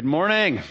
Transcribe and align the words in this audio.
Good 0.00 0.06
morning. 0.06 0.62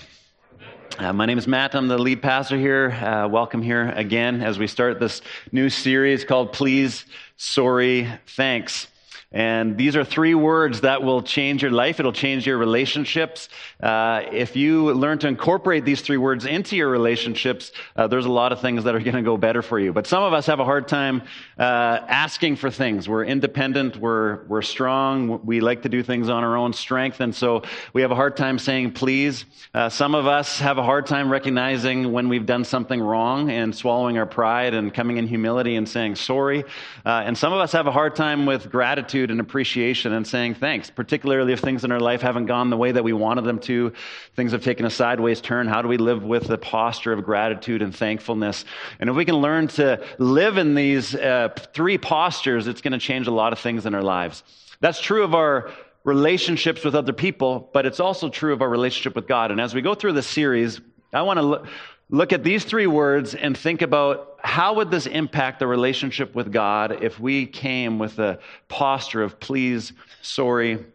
Uh, 0.98 1.14
my 1.14 1.28
name 1.28 1.38
is 1.38 1.46
Matt. 1.46 1.76
I'm 1.76 1.88
the 1.88 2.00
lead 2.00 2.20
pastor 2.20 2.58
here. 2.58 2.90
Uh, 2.90 3.28
welcome 3.28 3.62
here 3.62 3.92
again 3.92 4.42
as 4.42 4.58
we 4.58 4.66
start 4.66 5.00
this 5.00 5.22
new 5.52 5.70
series 5.70 6.26
called 6.26 6.52
Please, 6.52 7.06
Sorry, 7.38 8.10
Thanks. 8.26 8.88
And 9.32 9.78
these 9.78 9.96
are 9.96 10.04
three 10.04 10.34
words 10.34 10.82
that 10.82 11.04
will 11.04 11.22
change 11.22 11.62
your 11.62 11.70
life. 11.70 12.00
It'll 12.00 12.12
change 12.12 12.48
your 12.48 12.58
relationships. 12.58 13.48
Uh, 13.80 14.24
if 14.32 14.56
you 14.56 14.92
learn 14.94 15.20
to 15.20 15.28
incorporate 15.28 15.86
these 15.86 16.02
three 16.02 16.18
words 16.18 16.48
into 16.48 16.76
your 16.76 16.90
relationships, 16.90 17.72
uh, 17.96 18.08
there's 18.08 18.26
a 18.26 18.32
lot 18.32 18.52
of 18.52 18.60
things 18.60 18.86
that 18.86 18.96
are 18.96 19.00
going 19.00 19.16
to 19.16 19.22
go 19.22 19.38
better 19.38 19.62
for 19.62 19.80
you. 19.80 19.94
But 19.94 20.08
some 20.08 20.24
of 20.24 20.34
us 20.34 20.48
have 20.48 20.60
a 20.60 20.66
hard 20.66 20.88
time 20.88 21.22
uh, 21.60 21.62
asking 21.62 22.56
for 22.56 22.72
things. 22.72 23.08
We're 23.08 23.24
independent. 23.24 23.98
We're 23.98 24.46
we're 24.46 24.64
strong. 24.64 25.46
We 25.46 25.60
like 25.60 25.84
to 25.84 25.90
do 25.90 26.02
things 26.02 26.28
on 26.28 26.44
our 26.44 26.58
own 26.58 26.74
strength, 26.74 27.20
and 27.20 27.36
so 27.36 27.62
we 27.94 28.02
have 28.02 28.10
a 28.10 28.16
hard 28.16 28.36
time 28.36 28.58
saying 28.58 28.94
please. 28.94 29.46
Uh, 29.76 29.90
some 29.90 30.16
of 30.16 30.26
us 30.26 30.58
have 30.58 30.80
a 30.80 30.84
hard 30.84 31.06
time 31.06 31.32
recognizing 31.32 32.12
when 32.12 32.30
we've 32.30 32.48
done 32.48 32.64
something 32.64 33.00
wrong 33.00 33.52
and 33.52 33.76
swallowing 33.76 34.18
our 34.18 34.26
pride 34.26 34.74
and 34.74 34.92
coming 34.92 35.18
in 35.18 35.28
humility 35.28 35.76
and 35.76 35.88
saying 35.88 36.16
sorry. 36.16 36.64
Uh, 37.06 37.22
and 37.26 37.38
some 37.38 37.54
of 37.54 37.60
us 37.60 37.74
have 37.74 37.86
a 37.86 37.92
hard 37.92 38.16
time 38.16 38.48
with 38.48 38.72
gratitude 38.72 39.19
gratitude 39.20 39.32
and 39.32 39.42
appreciation 39.42 40.14
and 40.14 40.26
saying 40.26 40.56
thanks, 40.56 40.90
particularly 40.90 41.52
if 41.52 41.60
things 41.60 41.84
in 41.84 41.92
our 41.92 42.00
life 42.00 42.22
haven't 42.22 42.46
gone 42.46 42.70
the 42.70 42.78
way 42.78 42.92
that 42.92 43.04
we 43.04 43.12
wanted 43.12 43.44
them 43.44 43.60
to, 43.60 43.92
things 44.36 44.54
have 44.54 44.64
taken 44.64 44.86
a 44.86 44.90
sideways 44.90 45.42
turn. 45.42 45.68
How 45.68 45.82
do 45.82 45.90
we 45.90 45.98
live 45.98 46.24
with 46.24 46.48
the 46.48 46.58
posture 46.58 47.12
of 47.12 47.26
gratitude 47.26 47.82
and 47.82 47.94
thankfulness? 47.94 48.64
And 49.00 49.10
if 49.10 49.16
we 49.16 49.26
can 49.26 49.36
learn 49.36 49.68
to 49.70 50.02
live 50.20 50.58
in 50.58 50.74
these 50.74 51.16
uh, 51.16 51.50
three 51.74 51.98
postures, 51.98 52.68
it's 52.68 52.82
going 52.82 52.94
to 52.94 53.00
change 53.00 53.28
a 53.28 53.32
lot 53.32 53.52
of 53.52 53.60
things 53.60 53.86
in 53.86 53.94
our 53.94 54.04
lives. 54.04 54.44
That's 54.80 55.02
true 55.02 55.24
of 55.24 55.34
our 55.36 55.70
relationships 56.06 56.86
with 56.86 56.96
other 56.96 57.14
people, 57.14 57.70
but 57.74 57.86
it's 57.86 58.00
also 58.00 58.30
true 58.30 58.54
of 58.54 58.62
our 58.62 58.70
relationship 58.70 59.16
with 59.16 59.28
God. 59.28 59.52
And 59.52 59.60
as 59.60 59.76
we 59.76 59.82
go 59.82 59.96
through 59.96 60.14
this 60.14 60.28
series, 60.28 60.80
I 61.12 61.24
want 61.24 61.40
to 61.40 61.46
look 61.46 61.68
look 62.12 62.34
at 62.34 62.44
these 62.44 62.64
three 62.64 62.88
words 62.88 63.36
and 63.36 63.56
think 63.56 63.84
about 63.84 64.29
how 64.42 64.76
would 64.76 64.92
this 64.92 65.06
impact 65.06 65.60
the 65.60 65.68
relationship 65.68 66.36
with 66.36 66.52
God 66.52 67.04
if 67.04 67.20
we 67.20 67.46
came 67.46 68.00
with 68.00 68.20
a 68.20 68.40
posture 68.68 69.24
of 69.24 69.40
please, 69.40 69.94
sorry, 70.22 70.86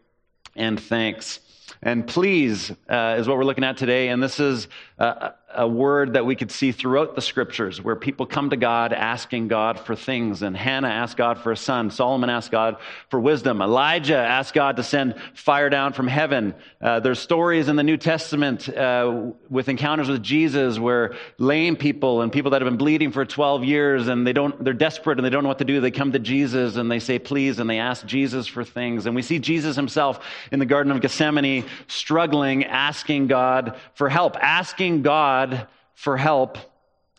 and 0.56 0.80
thanks. 0.80 1.40
And 1.82 2.06
please 2.06 2.70
uh, 2.88 3.16
is 3.18 3.28
what 3.28 3.36
we're 3.36 3.44
looking 3.44 3.64
at 3.64 3.76
today. 3.76 4.08
And 4.08 4.22
this 4.22 4.40
is 4.40 4.68
uh, 4.98 5.30
a 5.56 5.66
word 5.66 6.14
that 6.14 6.26
we 6.26 6.34
could 6.36 6.50
see 6.50 6.72
throughout 6.72 7.14
the 7.14 7.20
scriptures 7.20 7.80
where 7.80 7.96
people 7.96 8.26
come 8.26 8.50
to 8.50 8.56
God 8.56 8.92
asking 8.92 9.48
God 9.48 9.80
for 9.80 9.94
things. 9.94 10.42
And 10.42 10.56
Hannah 10.56 10.88
asked 10.88 11.16
God 11.16 11.38
for 11.38 11.52
a 11.52 11.56
son. 11.56 11.90
Solomon 11.90 12.30
asked 12.30 12.50
God 12.50 12.76
for 13.08 13.20
wisdom. 13.20 13.60
Elijah 13.60 14.16
asked 14.16 14.54
God 14.54 14.76
to 14.76 14.82
send 14.82 15.14
fire 15.34 15.70
down 15.70 15.92
from 15.92 16.08
heaven. 16.08 16.54
Uh, 16.80 17.00
there's 17.00 17.18
stories 17.18 17.68
in 17.68 17.76
the 17.76 17.82
New 17.82 17.96
Testament 17.96 18.68
uh, 18.68 19.32
with 19.48 19.68
encounters 19.68 20.08
with 20.08 20.22
Jesus 20.22 20.78
where 20.78 21.14
lame 21.38 21.76
people 21.76 22.22
and 22.22 22.32
people 22.32 22.52
that 22.52 22.62
have 22.62 22.70
been 22.70 22.78
bleeding 22.78 23.12
for 23.12 23.24
12 23.24 23.64
years 23.64 24.08
and 24.08 24.26
they 24.26 24.32
don't, 24.32 24.62
they're 24.64 24.72
desperate 24.72 25.18
and 25.18 25.24
they 25.24 25.30
don't 25.30 25.42
know 25.42 25.48
what 25.48 25.58
to 25.58 25.64
do. 25.64 25.80
They 25.80 25.90
come 25.90 26.12
to 26.12 26.18
Jesus 26.18 26.76
and 26.76 26.90
they 26.90 27.00
say, 27.00 27.18
please, 27.18 27.58
and 27.58 27.68
they 27.68 27.78
ask 27.78 28.06
Jesus 28.06 28.46
for 28.46 28.64
things. 28.64 29.06
And 29.06 29.14
we 29.14 29.22
see 29.22 29.38
Jesus 29.38 29.76
himself 29.76 30.24
in 30.50 30.58
the 30.58 30.66
Garden 30.66 30.92
of 30.92 31.00
Gethsemane 31.00 31.64
struggling, 31.86 32.64
asking 32.64 33.28
God 33.28 33.78
for 33.94 34.08
help, 34.08 34.36
asking 34.36 35.02
God 35.02 35.43
God 35.44 35.66
for 35.94 36.16
help 36.16 36.58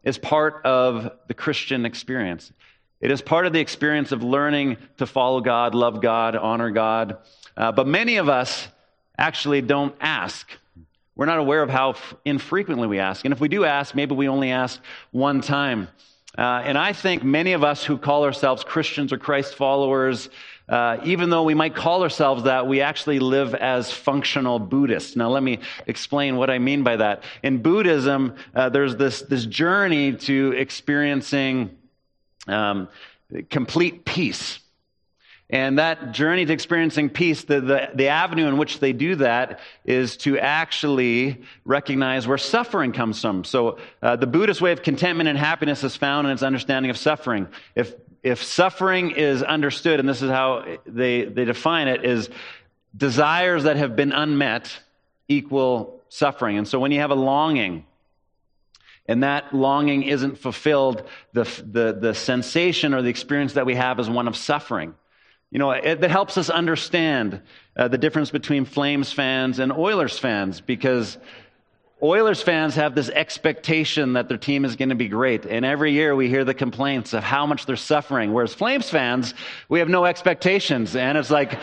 is 0.04 0.18
part 0.18 0.66
of 0.66 1.12
the 1.28 1.34
Christian 1.34 1.86
experience. 1.86 2.52
It 3.02 3.12
is 3.12 3.22
part 3.22 3.46
of 3.46 3.54
the 3.54 3.60
experience 3.60 4.12
of 4.12 4.24
learning 4.24 4.78
to 4.98 5.06
follow 5.06 5.42
God, 5.42 5.76
love 5.76 6.02
God, 6.02 6.36
honor 6.36 6.72
God. 6.72 7.18
Uh, 7.56 7.72
but 7.72 7.88
many 7.88 8.18
of 8.18 8.30
us 8.30 8.68
actually 9.18 9.62
don't 9.62 9.96
ask. 10.02 10.50
We're 11.16 11.28
not 11.28 11.40
aware 11.40 11.62
of 11.62 11.70
how 11.70 11.92
f- 11.92 12.16
infrequently 12.26 12.88
we 12.88 13.00
ask. 13.00 13.26
And 13.26 13.34
if 13.34 13.40
we 13.40 13.48
do 13.48 13.64
ask, 13.64 13.96
maybe 13.96 14.16
we 14.16 14.28
only 14.28 14.52
ask 14.52 14.82
one 15.12 15.42
time. 15.42 15.88
Uh, 16.38 16.42
and 16.66 16.78
I 16.78 16.94
think 16.94 17.24
many 17.24 17.54
of 17.54 17.64
us 17.64 17.84
who 17.84 17.98
call 17.98 18.26
ourselves 18.26 18.64
Christians 18.64 19.14
or 19.14 19.18
Christ 19.18 19.56
followers 19.56 20.30
uh, 20.68 20.98
even 21.04 21.30
though 21.30 21.44
we 21.44 21.54
might 21.54 21.76
call 21.76 22.02
ourselves 22.02 22.44
that, 22.44 22.68
we 22.68 22.82
actually 22.82 23.20
live 23.20 23.54
as 23.54 23.92
functional 23.92 24.58
Buddhists. 24.58 25.16
Now, 25.16 25.30
let 25.30 25.44
me 25.44 25.60
explain 25.86 26.38
what 26.38 26.50
I 26.50 26.58
mean 26.58 26.84
by 26.84 26.98
that. 26.98 27.24
In 27.44 27.62
Buddhism, 27.62 28.36
uh, 28.56 28.70
there's 28.70 28.96
this, 28.96 29.22
this 29.22 29.46
journey 29.46 30.14
to 30.14 30.54
experiencing 30.58 31.78
um, 32.48 32.88
complete 33.50 34.06
peace. 34.06 34.60
And 35.48 35.78
that 35.78 36.12
journey 36.12 36.44
to 36.46 36.54
experiencing 36.54 37.12
peace, 37.12 37.44
the, 37.44 37.62
the, 37.62 37.90
the, 37.94 38.08
avenue 38.08 38.48
in 38.48 38.58
which 38.58 38.80
they 38.80 38.94
do 38.94 39.16
that 39.18 39.60
is 39.84 40.18
to 40.18 40.40
actually 40.40 41.44
recognize 41.66 42.28
where 42.28 42.40
suffering 42.40 42.92
comes 42.92 43.22
from. 43.22 43.44
So, 43.44 43.78
uh, 44.02 44.16
the 44.16 44.26
Buddhist 44.26 44.60
way 44.60 44.72
of 44.72 44.82
contentment 44.82 45.30
and 45.30 45.38
happiness 45.38 45.84
is 45.84 45.96
found 45.96 46.26
in 46.26 46.34
its 46.34 46.42
understanding 46.42 46.90
of 46.90 46.98
suffering. 46.98 47.48
If 47.76 47.94
if 48.26 48.42
suffering 48.42 49.12
is 49.12 49.44
understood, 49.44 50.00
and 50.00 50.10
this 50.10 50.24
is 50.24 50.32
how 50.32 50.66
they, 50.88 51.26
they 51.26 51.46
define 51.46 51.88
it, 51.88 52.04
is 52.04 52.28
desires 52.98 53.66
that 53.66 53.78
have 53.78 53.96
been 53.96 54.12
unmet 54.12 54.80
equal 55.28 56.02
suffering. 56.10 56.58
And 56.58 56.68
so 56.68 56.80
when 56.80 56.92
you 56.92 57.02
have 57.02 57.12
a 57.12 57.16
longing, 57.16 57.86
and 59.08 59.22
that 59.22 59.54
longing 59.54 60.02
isn't 60.02 60.40
fulfilled, 60.40 61.08
the, 61.34 61.44
the, 61.44 61.94
the 62.02 62.14
sensation 62.16 62.96
or 62.96 63.04
the 63.04 63.10
experience 63.10 63.54
that 63.54 63.68
we 63.68 63.76
have 63.76 64.00
is 64.00 64.10
one 64.10 64.28
of 64.28 64.36
suffering. 64.36 64.96
You 65.52 65.60
know, 65.60 65.70
it, 65.70 66.04
it 66.04 66.10
helps 66.10 66.36
us 66.40 66.50
understand 66.50 67.44
uh, 67.78 67.90
the 67.90 68.00
difference 68.00 68.32
between 68.32 68.66
Flames 68.66 69.12
fans 69.12 69.60
and 69.60 69.72
Oilers 69.72 70.18
fans 70.18 70.62
because 70.62 71.20
Oilers 72.04 72.42
fans 72.42 72.76
have 72.76 72.94
this 72.94 73.10
expectation 73.10 74.14
that 74.14 74.28
their 74.28 74.38
team 74.38 74.66
is 74.66 74.76
going 74.76 74.90
to 74.90 74.96
be 74.96 75.08
great. 75.08 75.46
And 75.46 75.64
every 75.64 75.94
year 75.94 76.14
we 76.16 76.28
hear 76.28 76.44
the 76.44 76.54
complaints 76.54 77.14
of 77.14 77.24
how 77.24 77.46
much 77.46 77.66
they're 77.66 77.78
suffering. 77.78 78.34
Whereas 78.34 78.54
Flames 78.54 78.90
fans, 78.90 79.34
we 79.70 79.80
have 79.80 79.88
no 79.88 80.04
expectations. 80.04 80.96
And 80.96 81.18
it's 81.18 81.32
like, 81.32 81.58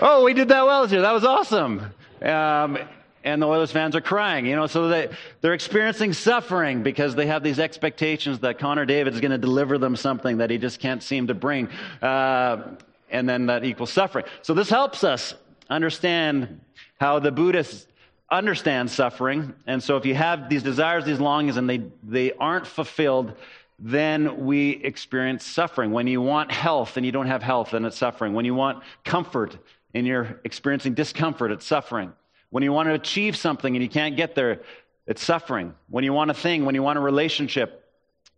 oh, 0.00 0.24
we 0.24 0.34
did 0.34 0.48
that 0.48 0.66
well 0.66 0.82
this 0.82 0.92
year. 0.92 1.00
That 1.00 1.14
was 1.14 1.24
awesome. 1.24 1.90
Um, 2.20 2.78
and 3.24 3.40
the 3.42 3.46
Oilers 3.46 3.72
fans 3.72 3.96
are 3.96 4.00
crying, 4.00 4.46
you 4.46 4.54
know, 4.54 4.66
so 4.66 4.88
they, 4.88 5.08
they're 5.40 5.54
experiencing 5.54 6.12
suffering 6.12 6.82
because 6.82 7.14
they 7.14 7.26
have 7.26 7.42
these 7.42 7.58
expectations 7.58 8.40
that 8.40 8.58
Connor 8.58 8.86
McDavid 8.86 9.12
is 9.12 9.20
going 9.20 9.32
to 9.32 9.38
deliver 9.38 9.78
them 9.78 9.96
something 9.96 10.38
that 10.38 10.50
he 10.50 10.58
just 10.58 10.80
can't 10.80 11.02
seem 11.02 11.26
to 11.26 11.34
bring. 11.34 11.68
Uh, 12.00 12.74
and 13.10 13.28
then 13.28 13.46
that 13.46 13.64
equals 13.64 13.90
suffering. 13.90 14.26
So 14.42 14.54
this 14.54 14.68
helps 14.68 15.02
us 15.02 15.34
understand 15.68 16.60
how 17.00 17.18
the 17.18 17.32
Buddhists 17.32 17.86
understand 18.30 18.90
suffering. 18.90 19.54
And 19.66 19.82
so 19.82 19.96
if 19.96 20.04
you 20.04 20.14
have 20.14 20.48
these 20.48 20.62
desires, 20.62 21.04
these 21.04 21.20
longings, 21.20 21.56
and 21.56 21.68
they, 21.68 21.82
they 22.02 22.32
aren't 22.32 22.66
fulfilled, 22.66 23.32
then 23.78 24.44
we 24.44 24.70
experience 24.70 25.44
suffering. 25.44 25.92
When 25.92 26.06
you 26.06 26.20
want 26.20 26.50
health 26.50 26.96
and 26.96 27.06
you 27.06 27.12
don't 27.12 27.28
have 27.28 27.42
health, 27.42 27.70
then 27.70 27.84
it's 27.84 27.96
suffering. 27.96 28.34
When 28.34 28.44
you 28.44 28.54
want 28.54 28.82
comfort 29.04 29.56
and 29.94 30.06
you're 30.06 30.40
experiencing 30.44 30.94
discomfort, 30.94 31.52
it's 31.52 31.64
suffering. 31.64 32.12
When 32.50 32.62
you 32.62 32.72
want 32.72 32.88
to 32.88 32.94
achieve 32.94 33.36
something 33.36 33.74
and 33.74 33.82
you 33.82 33.88
can't 33.88 34.16
get 34.16 34.34
there, 34.34 34.62
it's 35.06 35.22
suffering. 35.22 35.74
When 35.88 36.04
you 36.04 36.12
want 36.12 36.30
a 36.30 36.34
thing, 36.34 36.64
when 36.64 36.74
you 36.74 36.82
want 36.82 36.98
a 36.98 37.02
relationship, 37.02 37.87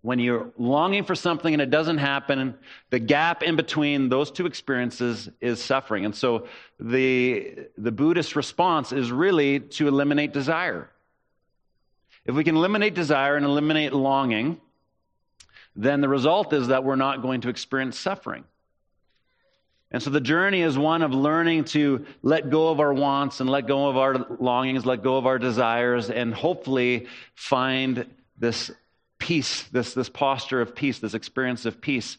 when 0.03 0.19
you're 0.19 0.51
longing 0.57 1.05
for 1.05 1.15
something 1.15 1.53
and 1.53 1.61
it 1.61 1.71
doesn't 1.71 1.99
happen, 1.99 2.55
the 2.89 2.99
gap 2.99 3.43
in 3.43 3.57
between 3.57 4.09
those 4.09 4.31
two 4.31 4.47
experiences 4.47 5.29
is 5.41 5.63
suffering. 5.63 6.05
And 6.07 6.15
so 6.15 6.47
the, 6.79 7.67
the 7.77 7.93
Buddhist 7.93 8.35
response 8.35 8.93
is 8.93 9.13
really 9.13 9.61
to 9.61 9.89
eliminate 9.89 10.33
desire. 10.33 10.91
If 12.25 12.35
we 12.35 12.45
can 12.45 12.57
eliminate 12.57 12.95
desire 12.95 13.37
and 13.37 13.45
eliminate 13.45 13.93
longing, 13.93 14.61
then 15.77 16.01
the 16.01 16.09
result 16.09 16.53
is 16.53 16.69
that 16.69 16.83
we're 16.83 16.97
not 16.97 17.23
going 17.23 17.43
to 17.43 17.49
experience 17.49 17.99
suffering. 17.99 18.45
And 19.93 20.03
so 20.03 20.11
the 20.11 20.21
journey 20.21 20.63
is 20.63 20.79
one 20.79 21.03
of 21.03 21.13
learning 21.13 21.65
to 21.65 22.07
let 22.23 22.49
go 22.49 22.69
of 22.69 22.79
our 22.79 22.93
wants 22.93 23.41
and 23.41 23.51
let 23.51 23.67
go 23.67 23.89
of 23.89 23.97
our 23.97 24.19
longings, 24.39 24.87
let 24.87 25.03
go 25.03 25.17
of 25.17 25.27
our 25.27 25.39
desires, 25.39 26.11
and 26.11 26.33
hopefully 26.33 27.07
find 27.35 28.07
this 28.39 28.71
peace, 29.21 29.63
this, 29.65 29.95
this 29.95 30.09
posture 30.09 30.61
of 30.61 30.75
peace, 30.75 30.99
this 30.99 31.15
experience 31.15 31.65
of 31.67 31.81
peace. 31.81 32.17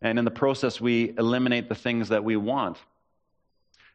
And 0.00 0.18
in 0.18 0.24
the 0.24 0.30
process, 0.30 0.80
we 0.80 1.12
eliminate 1.18 1.68
the 1.68 1.74
things 1.74 2.08
that 2.08 2.24
we 2.24 2.36
want. 2.36 2.78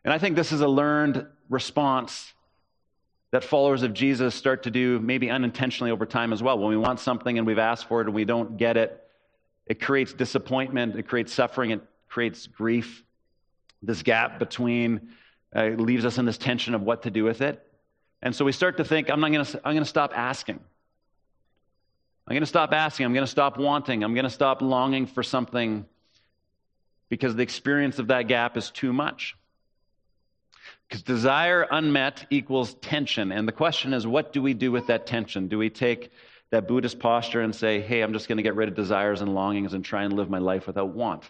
And 0.04 0.14
I 0.14 0.20
think 0.20 0.36
this 0.36 0.52
is 0.52 0.62
a 0.62 0.68
learned 0.68 1.26
response 1.50 2.34
that 3.32 3.44
followers 3.44 3.84
of 3.84 3.94
Jesus 3.94 4.34
start 4.34 4.64
to 4.64 4.72
do 4.72 5.00
maybe 5.00 5.30
unintentionally 5.30 5.92
over 5.92 6.06
time 6.06 6.34
as 6.34 6.42
well. 6.42 6.58
When 6.58 6.70
we 6.70 6.78
want 6.78 7.00
something 7.00 7.38
and 7.38 7.46
we've 7.46 7.60
asked 7.60 7.88
for 7.88 8.02
it 8.02 8.08
and 8.08 8.16
we 8.16 8.26
don't 8.26 8.58
get 8.58 8.78
it, 8.78 9.04
it 9.66 9.80
creates 9.80 10.14
disappointment, 10.14 10.96
it 10.96 11.08
creates 11.08 11.34
suffering, 11.34 11.72
it 11.72 11.82
creates 12.08 12.48
grief. 12.48 13.04
This 13.82 14.02
gap 14.02 14.40
between 14.40 15.10
uh, 15.56 15.68
leaves 15.68 16.06
us 16.06 16.18
in 16.18 16.26
this 16.26 16.38
tension 16.38 16.74
of 16.74 16.82
what 16.82 17.04
to 17.04 17.12
do 17.12 17.24
with 17.24 17.42
it. 17.42 17.66
And 18.22 18.36
so 18.36 18.44
we 18.44 18.52
start 18.52 18.78
to 18.78 18.84
think, 18.84 19.10
I'm 19.10 19.22
not 19.22 19.32
to 19.46 19.62
I'm 19.64 19.74
going 19.74 19.84
to 19.84 19.90
stop 19.90 20.12
asking. 20.16 20.60
I'm 22.30 22.36
going 22.36 22.44
to 22.44 22.46
stop 22.46 22.74
asking. 22.74 23.08
I'm 23.08 23.14
going 23.14 23.26
to 23.26 23.32
stop 23.32 23.58
wanting. 23.58 24.04
I'm 24.04 24.14
going 24.14 24.24
to 24.24 24.30
stop 24.30 24.62
longing 24.62 25.08
for 25.08 25.24
something 25.24 25.88
because 27.10 27.36
the 27.36 27.42
experience 27.42 27.98
of 27.98 28.08
that 28.08 28.28
gap 28.28 28.56
is 28.56 28.70
too 28.70 28.94
much. 28.94 29.36
Because 30.88 31.02
desire 31.02 31.66
unmet 31.72 32.28
equals 32.30 32.76
tension. 32.76 33.32
And 33.32 33.48
the 33.48 33.52
question 33.52 33.96
is, 33.96 34.06
what 34.06 34.32
do 34.32 34.44
we 34.44 34.54
do 34.54 34.72
with 34.72 34.88
that 34.88 35.08
tension? 35.08 35.48
Do 35.48 35.58
we 35.58 35.72
take 35.72 36.12
that 36.52 36.68
Buddhist 36.68 37.00
posture 37.00 37.42
and 37.42 37.56
say, 37.56 37.82
hey, 37.82 38.02
I'm 38.02 38.14
just 38.14 38.28
going 38.28 38.38
to 38.38 38.44
get 38.44 38.56
rid 38.56 38.70
of 38.70 38.76
desires 38.76 39.22
and 39.22 39.34
longings 39.34 39.74
and 39.74 39.84
try 39.84 40.04
and 40.04 40.14
live 40.14 40.30
my 40.30 40.38
life 40.38 40.68
without 40.68 40.90
want? 40.90 41.28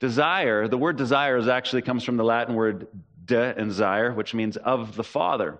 Desire, 0.00 0.68
the 0.68 0.78
word 0.78 0.96
desire 0.96 1.36
is 1.36 1.48
actually 1.48 1.82
comes 1.82 2.02
from 2.02 2.16
the 2.16 2.24
Latin 2.24 2.54
word 2.54 2.86
de 3.26 3.54
and 3.58 3.70
zire, 3.72 4.10
which 4.10 4.32
means 4.32 4.56
of 4.56 4.96
the 4.96 5.04
Father, 5.04 5.58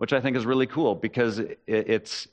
which 0.00 0.14
I 0.14 0.22
think 0.22 0.34
is 0.34 0.46
really 0.46 0.66
cool 0.66 0.94
because 0.94 1.42
it's, 1.66 2.26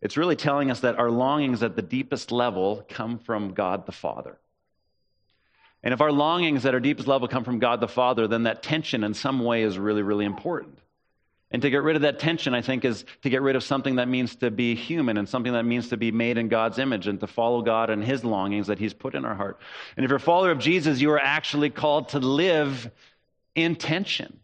it's 0.00 0.16
really 0.16 0.36
telling 0.36 0.70
us 0.70 0.78
that 0.80 1.00
our 1.00 1.10
longings 1.10 1.64
at 1.64 1.74
the 1.74 1.82
deepest 1.82 2.30
level 2.30 2.86
come 2.88 3.18
from 3.18 3.54
God 3.54 3.86
the 3.86 3.92
Father. 3.92 4.38
And 5.82 5.92
if 5.92 6.00
our 6.00 6.12
longings 6.12 6.64
at 6.64 6.74
our 6.74 6.80
deepest 6.80 7.08
level 7.08 7.26
come 7.26 7.42
from 7.42 7.58
God 7.58 7.80
the 7.80 7.88
Father, 7.88 8.28
then 8.28 8.44
that 8.44 8.62
tension 8.62 9.02
in 9.02 9.14
some 9.14 9.40
way 9.40 9.64
is 9.64 9.76
really, 9.76 10.02
really 10.02 10.26
important. 10.26 10.78
And 11.50 11.60
to 11.62 11.70
get 11.70 11.82
rid 11.82 11.96
of 11.96 12.02
that 12.02 12.20
tension, 12.20 12.54
I 12.54 12.62
think, 12.62 12.84
is 12.84 13.04
to 13.22 13.30
get 13.30 13.42
rid 13.42 13.56
of 13.56 13.64
something 13.64 13.96
that 13.96 14.06
means 14.06 14.36
to 14.36 14.52
be 14.52 14.76
human 14.76 15.16
and 15.16 15.28
something 15.28 15.54
that 15.54 15.64
means 15.64 15.88
to 15.88 15.96
be 15.96 16.12
made 16.12 16.38
in 16.38 16.46
God's 16.46 16.78
image 16.78 17.08
and 17.08 17.18
to 17.18 17.26
follow 17.26 17.62
God 17.62 17.90
and 17.90 18.04
His 18.04 18.24
longings 18.24 18.68
that 18.68 18.78
He's 18.78 18.94
put 18.94 19.16
in 19.16 19.24
our 19.24 19.34
heart. 19.34 19.58
And 19.96 20.04
if 20.04 20.10
you're 20.10 20.18
a 20.18 20.20
follower 20.20 20.52
of 20.52 20.60
Jesus, 20.60 21.00
you 21.00 21.10
are 21.10 21.18
actually 21.18 21.70
called 21.70 22.10
to 22.10 22.20
live 22.20 22.88
in 23.56 23.74
tension. 23.74 24.38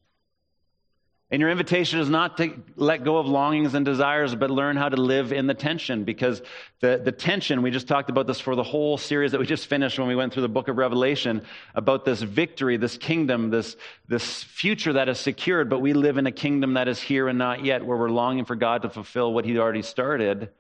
And 1.31 1.41
your 1.41 1.51
invitation 1.51 2.01
is 2.01 2.11
not 2.11 2.37
to 2.37 2.55
let 2.77 3.03
go 3.03 3.17
of 3.17 3.27
longings 3.27 3.75
and 3.75 3.85
desires, 3.85 4.35
but 4.35 4.51
learn 4.51 4.77
how 4.77 4.91
to 4.91 4.97
live 4.97 5.33
in 5.33 5.47
the 5.47 5.55
tension 5.55 6.05
because 6.05 6.43
the, 6.81 7.01
the 7.03 7.13
tension, 7.13 7.63
we 7.63 7.71
just 7.71 7.89
talked 7.89 8.11
about 8.11 8.27
this 8.27 8.41
for 8.41 8.55
the 8.55 8.63
whole 8.63 8.99
series 8.99 9.33
that 9.33 9.41
we 9.41 9.47
just 9.47 9.67
finished 9.67 9.99
when 9.99 10.07
we 10.07 10.15
went 10.15 10.35
through 10.35 10.43
the 10.43 10.49
book 10.49 10.69
of 10.69 10.77
Revelation 10.77 11.43
about 11.75 12.05
this 12.05 12.21
victory, 12.21 12.77
this 12.77 12.99
kingdom, 12.99 13.49
this, 13.49 13.77
this 14.07 14.43
future 14.43 14.93
that 14.93 15.09
is 15.09 15.19
secured, 15.19 15.71
but 15.71 15.81
we 15.81 15.95
live 15.95 16.19
in 16.19 16.27
a 16.27 16.33
kingdom 16.33 16.75
that 16.75 16.89
is 16.89 17.01
here 17.01 17.27
and 17.27 17.39
not 17.39 17.65
yet, 17.65 17.85
where 17.85 17.97
we're 17.97 18.11
longing 18.11 18.45
for 18.45 18.55
God 18.55 18.83
to 18.83 18.91
fulfill 18.91 19.33
what 19.33 19.47
He 19.47 19.59
already 19.59 19.83
started, 19.83 20.51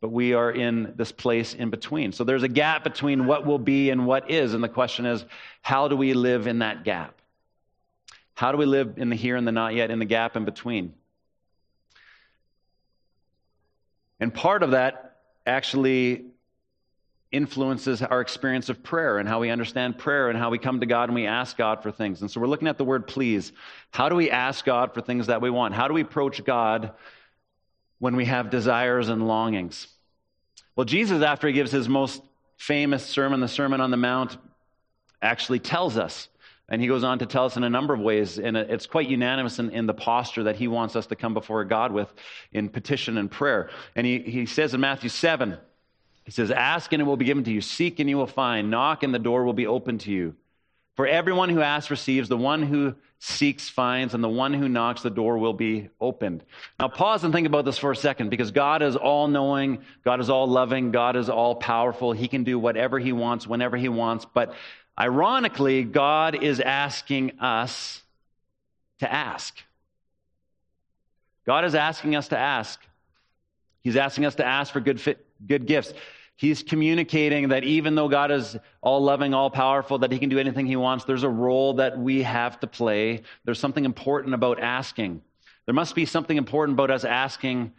but 0.00 0.10
we 0.10 0.34
are 0.34 0.50
in 0.50 0.92
this 0.96 1.12
place 1.12 1.54
in 1.54 1.70
between. 1.70 2.10
So 2.10 2.24
there's 2.24 2.42
a 2.42 2.48
gap 2.48 2.82
between 2.82 3.26
what 3.26 3.46
will 3.46 3.58
be 3.58 3.90
and 3.90 4.06
what 4.06 4.28
is. 4.28 4.54
And 4.54 4.64
the 4.64 4.68
question 4.68 5.06
is, 5.06 5.24
how 5.62 5.86
do 5.86 5.96
we 5.96 6.14
live 6.14 6.48
in 6.48 6.58
that 6.58 6.82
gap? 6.84 7.19
How 8.40 8.52
do 8.52 8.56
we 8.56 8.64
live 8.64 8.94
in 8.96 9.10
the 9.10 9.16
here 9.16 9.36
and 9.36 9.46
the 9.46 9.52
not 9.52 9.74
yet, 9.74 9.90
in 9.90 9.98
the 9.98 10.06
gap 10.06 10.34
in 10.34 10.46
between? 10.46 10.94
And 14.18 14.32
part 14.32 14.62
of 14.62 14.70
that 14.70 15.18
actually 15.44 16.24
influences 17.30 18.00
our 18.00 18.22
experience 18.22 18.70
of 18.70 18.82
prayer 18.82 19.18
and 19.18 19.28
how 19.28 19.40
we 19.40 19.50
understand 19.50 19.98
prayer 19.98 20.30
and 20.30 20.38
how 20.38 20.48
we 20.48 20.56
come 20.56 20.80
to 20.80 20.86
God 20.86 21.10
and 21.10 21.14
we 21.14 21.26
ask 21.26 21.58
God 21.58 21.82
for 21.82 21.92
things. 21.92 22.22
And 22.22 22.30
so 22.30 22.40
we're 22.40 22.46
looking 22.46 22.66
at 22.66 22.78
the 22.78 22.84
word 22.84 23.06
please. 23.06 23.52
How 23.90 24.08
do 24.08 24.14
we 24.14 24.30
ask 24.30 24.64
God 24.64 24.94
for 24.94 25.02
things 25.02 25.26
that 25.26 25.42
we 25.42 25.50
want? 25.50 25.74
How 25.74 25.86
do 25.86 25.92
we 25.92 26.00
approach 26.00 26.42
God 26.42 26.92
when 27.98 28.16
we 28.16 28.24
have 28.24 28.48
desires 28.48 29.10
and 29.10 29.28
longings? 29.28 29.86
Well, 30.76 30.86
Jesus, 30.86 31.22
after 31.22 31.46
he 31.46 31.52
gives 31.52 31.72
his 31.72 31.90
most 31.90 32.22
famous 32.56 33.04
sermon, 33.04 33.40
the 33.40 33.48
Sermon 33.48 33.82
on 33.82 33.90
the 33.90 33.98
Mount, 33.98 34.38
actually 35.20 35.58
tells 35.58 35.98
us 35.98 36.30
and 36.70 36.80
he 36.80 36.86
goes 36.86 37.02
on 37.02 37.18
to 37.18 37.26
tell 37.26 37.44
us 37.44 37.56
in 37.56 37.64
a 37.64 37.70
number 37.70 37.92
of 37.92 38.00
ways, 38.00 38.38
and 38.38 38.56
it's 38.56 38.86
quite 38.86 39.08
unanimous 39.08 39.58
in, 39.58 39.70
in, 39.70 39.86
the 39.86 39.94
posture 39.94 40.44
that 40.44 40.54
he 40.54 40.68
wants 40.68 40.94
us 40.94 41.06
to 41.08 41.16
come 41.16 41.34
before 41.34 41.64
God 41.64 41.90
with 41.90 42.12
in 42.52 42.68
petition 42.68 43.18
and 43.18 43.28
prayer. 43.28 43.70
And 43.96 44.06
he, 44.06 44.20
he 44.20 44.46
says 44.46 44.72
in 44.72 44.80
Matthew 44.80 45.10
7, 45.10 45.58
he 46.24 46.30
says, 46.30 46.52
Ask 46.52 46.92
and 46.92 47.02
it 47.02 47.04
will 47.04 47.16
be 47.16 47.24
given 47.24 47.42
to 47.44 47.50
you, 47.50 47.60
seek 47.60 47.98
and 47.98 48.08
you 48.08 48.16
will 48.16 48.28
find, 48.28 48.70
knock 48.70 49.02
and 49.02 49.12
the 49.12 49.18
door 49.18 49.44
will 49.44 49.52
be 49.52 49.66
open 49.66 49.98
to 49.98 50.12
you. 50.12 50.36
For 50.94 51.06
everyone 51.06 51.48
who 51.48 51.60
asks 51.60 51.90
receives, 51.90 52.28
the 52.28 52.36
one 52.36 52.62
who 52.62 52.94
seeks 53.20 53.68
finds, 53.68 54.14
and 54.14 54.24
the 54.24 54.28
one 54.28 54.54
who 54.54 54.68
knocks, 54.68 55.02
the 55.02 55.10
door 55.10 55.38
will 55.38 55.52
be 55.52 55.88
opened. 56.00 56.44
Now, 56.78 56.88
pause 56.88 57.24
and 57.24 57.32
think 57.32 57.46
about 57.46 57.64
this 57.64 57.78
for 57.78 57.90
a 57.90 57.96
second 57.96 58.30
because 58.30 58.50
God 58.50 58.82
is 58.82 58.96
all 58.96 59.28
knowing, 59.28 59.78
God 60.04 60.20
is 60.20 60.30
all 60.30 60.46
loving, 60.46 60.90
God 60.90 61.16
is 61.16 61.28
all 61.28 61.54
powerful. 61.54 62.12
He 62.12 62.28
can 62.28 62.44
do 62.44 62.58
whatever 62.58 62.98
He 62.98 63.12
wants, 63.12 63.46
whenever 63.46 63.76
He 63.76 63.88
wants. 63.88 64.26
But 64.32 64.54
Ironically, 64.98 65.84
God 65.84 66.42
is 66.42 66.60
asking 66.60 67.40
us 67.40 68.02
to 68.98 69.12
ask. 69.12 69.56
God 71.46 71.64
is 71.64 71.74
asking 71.74 72.16
us 72.16 72.28
to 72.28 72.38
ask. 72.38 72.80
He's 73.82 73.96
asking 73.96 74.26
us 74.26 74.34
to 74.36 74.44
ask 74.44 74.72
for 74.72 74.80
good, 74.80 75.00
fit, 75.00 75.24
good 75.46 75.66
gifts. 75.66 75.92
He's 76.36 76.62
communicating 76.62 77.48
that 77.48 77.64
even 77.64 77.94
though 77.94 78.08
God 78.08 78.30
is 78.30 78.56
all 78.80 79.02
loving, 79.02 79.34
all 79.34 79.50
powerful, 79.50 79.98
that 79.98 80.12
He 80.12 80.18
can 80.18 80.28
do 80.28 80.38
anything 80.38 80.66
He 80.66 80.76
wants, 80.76 81.04
there's 81.04 81.22
a 81.22 81.28
role 81.28 81.74
that 81.74 81.98
we 81.98 82.22
have 82.22 82.60
to 82.60 82.66
play. 82.66 83.22
There's 83.44 83.58
something 83.58 83.84
important 83.84 84.34
about 84.34 84.60
asking. 84.60 85.22
There 85.66 85.74
must 85.74 85.94
be 85.94 86.06
something 86.06 86.36
important 86.36 86.76
about 86.76 86.90
us 86.90 87.04
asking 87.04 87.72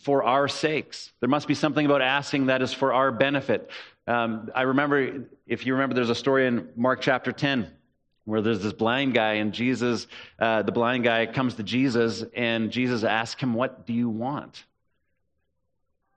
for 0.00 0.24
our 0.24 0.48
sakes. 0.48 1.12
There 1.20 1.28
must 1.28 1.46
be 1.48 1.54
something 1.54 1.84
about 1.84 2.02
asking 2.02 2.46
that 2.46 2.62
is 2.62 2.72
for 2.72 2.92
our 2.92 3.12
benefit. 3.12 3.70
Um, 4.06 4.50
I 4.54 4.62
remember, 4.62 5.26
if 5.46 5.66
you 5.66 5.74
remember, 5.74 5.94
there's 5.94 6.10
a 6.10 6.14
story 6.14 6.46
in 6.46 6.68
Mark 6.76 7.00
chapter 7.00 7.32
10 7.32 7.70
where 8.24 8.40
there's 8.40 8.62
this 8.62 8.72
blind 8.72 9.14
guy, 9.14 9.34
and 9.34 9.52
Jesus, 9.52 10.06
uh, 10.38 10.62
the 10.62 10.72
blind 10.72 11.04
guy 11.04 11.26
comes 11.26 11.54
to 11.54 11.62
Jesus, 11.62 12.24
and 12.34 12.72
Jesus 12.72 13.04
asks 13.04 13.40
him, 13.40 13.54
What 13.54 13.86
do 13.86 13.92
you 13.92 14.08
want? 14.08 14.64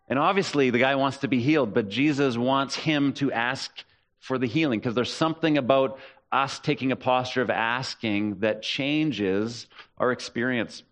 And 0.08 0.18
obviously, 0.18 0.72
the 0.72 0.80
guy 0.80 0.96
wants 0.96 1.18
to 1.18 1.28
be 1.28 1.40
healed, 1.40 1.74
but 1.74 1.88
Jesus 1.88 2.36
wants 2.36 2.76
him 2.76 3.14
to 3.14 3.32
ask 3.32 3.72
for 4.20 4.40
the 4.40 4.48
healing 4.48 4.80
because 4.80 4.96
there's 4.96 5.14
something 5.14 5.58
about 5.58 6.00
us 6.32 6.60
taking 6.60 6.92
a 6.92 6.96
posture 6.96 7.44
of 7.44 7.52
asking 7.52 8.40
that 8.40 8.64
changes 8.64 9.68
our 9.98 10.12
experience. 10.12 10.84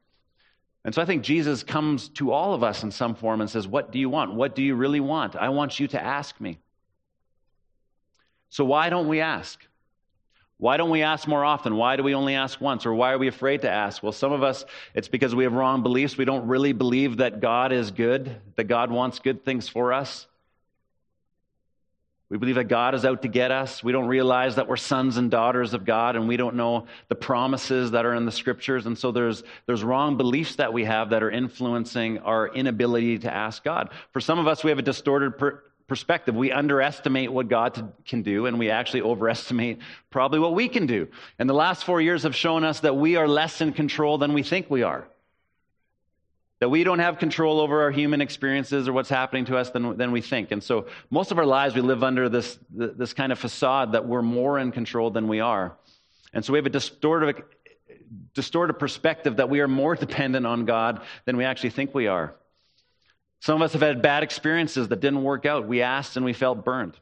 And 0.86 0.94
so 0.94 1.02
I 1.02 1.06
think 1.06 1.24
Jesus 1.24 1.64
comes 1.64 2.10
to 2.10 2.32
all 2.32 2.54
of 2.54 2.64
us 2.64 2.84
in 2.84 2.92
some 2.92 3.16
form 3.16 3.42
and 3.42 3.50
says, 3.50 3.68
What 3.68 3.92
do 3.92 4.00
you 4.00 4.10
want? 4.10 4.36
What 4.36 4.56
do 4.56 4.64
you 4.64 4.76
really 4.76 5.00
want? 5.00 5.36
I 5.36 5.50
want 5.50 5.80
you 5.80 5.88
to 5.90 6.02
ask 6.02 6.40
me. 6.40 6.60
So 8.50 8.66
why 8.66 8.90
don't 8.90 9.08
we 9.08 9.22
ask? 9.22 9.60
Why 10.60 10.78
don't 10.78 10.90
we 10.90 11.04
ask 11.04 11.28
more 11.28 11.46
often? 11.46 11.76
Why 11.76 11.98
do 11.98 12.04
we 12.04 12.16
only 12.16 12.34
ask 12.34 12.60
once? 12.60 12.86
Or 12.86 12.94
why 12.94 13.12
are 13.12 13.20
we 13.20 13.27
afraid 13.27 13.62
to 13.62 13.70
ask? 13.70 14.01
Well, 14.01 14.12
some 14.12 14.32
of 14.32 14.42
us, 14.42 14.66
it's 14.96 15.08
because 15.08 15.36
we 15.36 15.44
have 15.44 15.54
wrong 15.54 15.84
beliefs. 15.84 16.18
We 16.18 16.25
don't 16.25 16.48
really 16.48 16.74
believe 16.74 17.18
that 17.18 17.42
God 17.42 17.72
is 17.72 17.92
good, 17.92 18.36
that 18.56 18.63
God 18.63 18.92
wants 18.92 19.20
good 19.20 19.46
things 19.46 19.70
for 19.70 19.94
us. 19.94 20.25
We 22.30 22.38
believe 22.38 22.56
that 22.56 22.66
God 22.66 22.94
is 22.94 23.06
out 23.06 23.22
to 23.22 23.30
get 23.30 23.51
us. 23.51 23.82
We 23.82 23.94
don't 23.94 24.08
realize 24.08 24.56
that 24.56 24.68
we're 24.68 24.75
sons 24.75 25.16
and 25.16 25.32
daughters 25.32 25.74
of 25.74 25.86
God, 25.86 26.18
and 26.18 26.27
we 26.27 26.36
don't 26.36 26.56
know 26.56 26.88
the 27.08 27.16
promises 27.16 27.92
that 27.92 28.06
are 28.06 28.16
in 28.16 28.25
the 28.25 28.34
scriptures. 28.34 28.86
And 28.86 28.98
so 28.98 29.12
there's, 29.12 29.44
there's 29.66 29.82
wrong 29.82 30.18
beliefs 30.18 30.56
that 30.56 30.74
we 30.74 30.84
have 30.84 31.12
that 31.12 31.24
are 31.24 31.32
influencing 31.32 32.20
our 32.20 32.50
inability 32.50 33.20
to 33.20 33.34
ask 33.34 33.63
God. 33.63 33.92
For 34.12 34.20
some 34.20 34.39
of 34.39 34.48
us, 34.48 34.62
we 34.62 34.72
have 34.72 34.80
a 34.80 34.82
distorted 34.82 35.38
per- 35.38 35.63
perspective. 35.88 36.36
We 36.36 36.51
underestimate 36.51 37.32
what 37.32 37.48
God 37.48 37.94
can 38.06 38.22
do, 38.22 38.46
and 38.46 38.60
we 38.60 38.70
actually 38.70 39.01
overestimate 39.01 39.79
probably 40.10 40.39
what 40.39 40.53
we 40.53 40.67
can 40.67 40.86
do. 40.86 41.08
And 41.39 41.50
the 41.50 41.53
last 41.53 41.86
four 41.86 42.01
years 42.01 42.24
have 42.24 42.36
shown 42.36 42.63
us 42.63 42.82
that 42.82 42.96
we 42.96 43.15
are 43.15 43.27
less 43.27 43.62
in 43.62 43.74
control 43.74 44.17
than 44.17 44.34
we 44.34 44.44
think 44.44 44.70
we 44.70 44.84
are. 44.84 45.08
That 46.60 46.70
we 46.70 46.84
don't 46.84 47.00
have 47.00 47.20
control 47.20 47.60
over 47.60 47.84
our 47.84 47.91
human 47.91 48.20
experiences 48.20 48.88
or 48.88 48.94
what's 48.94 49.10
happening 49.10 49.46
to 49.46 49.58
us 49.58 49.70
than, 49.70 49.96
than 49.96 50.12
we 50.12 50.22
think. 50.22 50.51
And 50.51 50.62
so 50.62 50.88
most 51.10 51.32
of 51.32 51.38
our 51.38 51.46
lives, 51.46 51.75
we 51.75 51.82
live 51.82 52.03
under 52.03 52.29
this, 52.29 52.58
this 52.72 53.13
kind 53.13 53.32
of 53.32 53.39
facade 53.39 53.91
that 53.94 54.08
we're 54.08 54.24
more 54.24 54.58
in 54.60 54.72
control 54.72 55.12
than 55.12 55.27
we 55.27 55.39
are. 55.39 55.77
And 56.34 56.44
so 56.44 56.53
we 56.53 56.60
have 56.60 56.65
a 56.65 56.72
distorted, 56.72 57.44
distorted 58.34 58.74
perspective 58.74 59.38
that 59.38 59.50
we 59.50 59.60
are 59.62 59.67
more 59.67 59.96
dependent 60.06 60.46
on 60.46 60.65
God 60.65 61.01
than 61.25 61.38
we 61.38 61.46
actually 61.46 61.70
think 61.70 61.94
we 61.94 62.08
are. 62.08 62.34
Some 63.39 63.56
of 63.56 63.62
us 63.62 63.74
have 63.74 63.82
had 63.82 64.01
bad 64.01 64.24
experiences 64.24 64.88
that 64.88 65.00
didn't 65.00 65.24
work 65.24 65.46
out. 65.46 65.67
We 65.67 65.82
asked 65.82 66.15
and 66.15 66.25
we 66.25 66.34
felt 66.34 66.65
burned. 66.65 66.98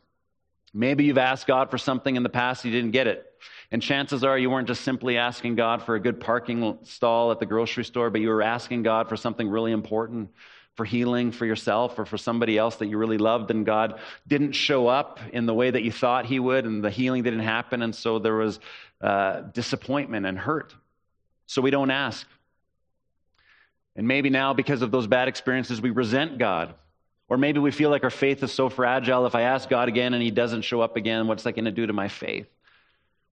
Maybe 0.74 1.06
you've 1.06 1.18
asked 1.18 1.48
God 1.48 1.72
for 1.72 1.78
something 1.78 2.18
in 2.18 2.24
the 2.24 2.30
past, 2.30 2.66
you 2.66 2.72
didn't 2.72 2.92
get 2.92 3.08
it. 3.08 3.26
And 3.72 3.82
chances 3.82 4.24
are 4.24 4.38
you 4.38 4.50
weren't 4.50 4.68
just 4.68 4.84
simply 4.84 5.18
asking 5.18 5.56
God 5.56 5.82
for 5.82 5.96
a 5.96 6.00
good 6.00 6.20
parking 6.20 6.78
stall 6.84 7.32
at 7.32 7.40
the 7.40 7.46
grocery 7.46 7.86
store, 7.86 8.10
but 8.10 8.20
you 8.20 8.28
were 8.28 8.42
asking 8.42 8.84
God 8.84 9.08
for 9.08 9.16
something 9.16 9.48
really 9.48 9.72
important, 9.72 10.32
for 10.76 10.84
healing 10.84 11.32
for 11.32 11.46
yourself 11.46 11.98
or 11.98 12.06
for 12.06 12.18
somebody 12.18 12.58
else 12.58 12.76
that 12.78 12.88
you 12.88 12.98
really 12.98 13.18
loved, 13.18 13.52
and 13.52 13.66
God 13.66 14.00
didn't 14.28 14.52
show 14.52 14.88
up 14.88 15.20
in 15.32 15.46
the 15.46 15.54
way 15.54 15.72
that 15.72 15.84
you 15.84 15.92
thought 15.92 16.26
He 16.26 16.40
would, 16.40 16.66
and 16.66 16.84
the 16.84 16.90
healing 16.90 17.24
didn't 17.24 17.40
happen, 17.40 17.82
and 17.82 17.96
so 17.96 18.20
there 18.20 18.36
was 18.36 18.60
uh, 19.00 19.42
disappointment 19.54 20.26
and 20.26 20.38
hurt. 20.38 20.76
So 21.46 21.62
we 21.62 21.72
don't 21.72 21.92
ask. 21.92 22.28
And 23.96 24.08
maybe 24.08 24.30
now, 24.30 24.54
because 24.54 24.82
of 24.82 24.92
those 24.92 25.08
bad 25.08 25.28
experiences, 25.28 25.82
we 25.82 25.90
resent 25.90 26.38
God. 26.38 26.74
Or 27.28 27.38
maybe 27.38 27.60
we 27.60 27.72
feel 27.72 27.90
like 27.90 28.04
our 28.04 28.10
faith 28.10 28.44
is 28.44 28.52
so 28.52 28.70
fragile. 28.70 29.26
If 29.26 29.36
I 29.36 29.42
ask 29.42 29.70
God 29.70 29.88
again 29.88 30.14
and 30.14 30.22
He 30.22 30.32
doesn't 30.32 30.64
show 30.64 30.82
up 30.82 30.96
again, 30.98 31.28
what's 31.28 31.44
that 31.44 31.54
going 31.54 31.66
to 31.66 31.72
do 31.72 31.88
to 31.88 31.94
my 31.94 32.08
faith? 32.08 32.48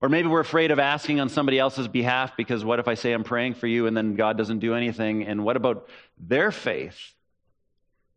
Or 0.01 0.09
maybe 0.09 0.27
we're 0.27 0.41
afraid 0.41 0.71
of 0.71 0.79
asking 0.79 1.21
on 1.21 1.29
somebody 1.29 1.59
else's 1.59 1.87
behalf 1.87 2.35
because 2.35 2.65
what 2.65 2.79
if 2.79 2.87
I 2.87 2.95
say 2.95 3.13
I'm 3.13 3.23
praying 3.23 3.53
for 3.53 3.67
you 3.67 3.87
and 3.87 3.95
then 3.95 4.15
God 4.15 4.37
doesn't 4.37 4.59
do 4.59 4.73
anything? 4.73 5.25
And 5.25 5.45
what 5.45 5.55
about 5.55 5.87
their 6.17 6.51
faith? 6.51 7.13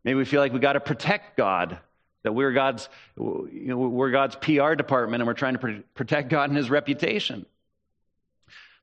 Maybe 0.03 0.17
we 0.17 0.25
feel 0.25 0.41
like 0.41 0.53
we 0.53 0.59
got 0.59 0.73
to 0.73 0.81
protect 0.81 1.37
God 1.37 1.79
that 2.25 2.33
we're 2.33 2.53
God's, 2.53 2.89
you 3.17 3.67
know, 3.67 3.77
we're 3.79 4.11
God's 4.11 4.35
PR 4.35 4.75
department 4.75 5.21
and 5.21 5.29
we're 5.29 5.35
trying 5.35 5.57
to 5.57 5.85
protect 5.95 6.29
God 6.29 6.51
and 6.51 6.57
his 6.57 6.69
reputation. 6.69 7.47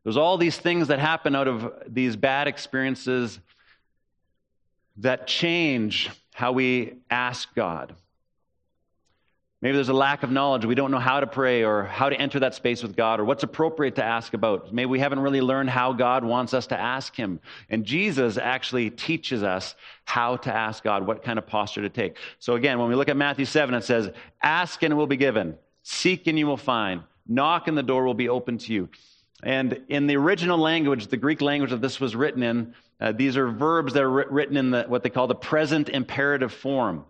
There's 0.03 0.17
all 0.17 0.37
these 0.37 0.57
things 0.57 0.89
that 0.89 0.99
happen 0.99 1.35
out 1.35 1.47
of 1.47 1.71
these 1.87 2.15
bad 2.15 2.47
experiences 2.47 3.39
that 4.97 5.27
change 5.27 6.09
how 6.33 6.51
we 6.51 6.95
ask 7.09 7.53
God. 7.55 7.95
Maybe 9.63 9.75
there's 9.75 9.87
a 9.87 9.93
lack 9.93 10.23
of 10.23 10.29
knowledge. 10.29 10.65
We 10.65 10.75
don't 10.75 10.91
know 10.91 10.99
how 10.99 11.21
to 11.21 11.25
pray 11.25 11.63
or 11.63 11.85
how 11.85 12.09
to 12.09 12.19
enter 12.19 12.37
that 12.41 12.53
space 12.53 12.83
with 12.83 12.97
God 12.97 13.21
or 13.21 13.23
what's 13.23 13.43
appropriate 13.43 13.95
to 13.95 14.03
ask 14.03 14.33
about. 14.33 14.73
Maybe 14.73 14.87
we 14.87 14.99
haven't 14.99 15.21
really 15.21 15.39
learned 15.39 15.69
how 15.69 15.93
God 15.93 16.25
wants 16.25 16.53
us 16.53 16.67
to 16.67 16.77
ask 16.77 17.15
Him. 17.15 17.39
And 17.69 17.85
Jesus 17.85 18.37
actually 18.37 18.89
teaches 18.89 19.41
us 19.41 19.75
how 20.03 20.35
to 20.35 20.53
ask 20.53 20.83
God, 20.83 21.07
what 21.07 21.23
kind 21.23 21.39
of 21.39 21.47
posture 21.47 21.81
to 21.81 21.87
take. 21.87 22.17
So 22.39 22.55
again, 22.55 22.77
when 22.77 22.89
we 22.89 22.95
look 22.95 23.07
at 23.07 23.15
Matthew 23.15 23.45
7, 23.45 23.73
it 23.73 23.85
says, 23.85 24.09
Ask 24.41 24.83
and 24.83 24.91
it 24.91 24.97
will 24.97 25.07
be 25.07 25.15
given, 25.15 25.57
seek 25.81 26.27
and 26.27 26.37
you 26.37 26.45
will 26.45 26.57
find, 26.57 27.03
knock 27.25 27.69
and 27.69 27.77
the 27.77 27.83
door 27.83 28.03
will 28.03 28.13
be 28.13 28.27
open 28.27 28.57
to 28.57 28.73
you. 28.73 28.89
And 29.43 29.81
in 29.89 30.07
the 30.07 30.15
original 30.15 30.57
language, 30.57 31.07
the 31.07 31.17
Greek 31.17 31.41
language 31.41 31.71
that 31.71 31.81
this 31.81 31.99
was 31.99 32.15
written 32.15 32.43
in, 32.43 32.73
uh, 32.99 33.11
these 33.11 33.37
are 33.37 33.49
verbs 33.49 33.93
that 33.93 34.03
are 34.03 34.09
written 34.09 34.57
in 34.57 34.71
the, 34.71 34.83
what 34.83 35.03
they 35.03 35.09
call 35.09 35.27
the 35.27 35.35
present 35.35 35.89
imperative 35.89 36.53
form 36.53 37.05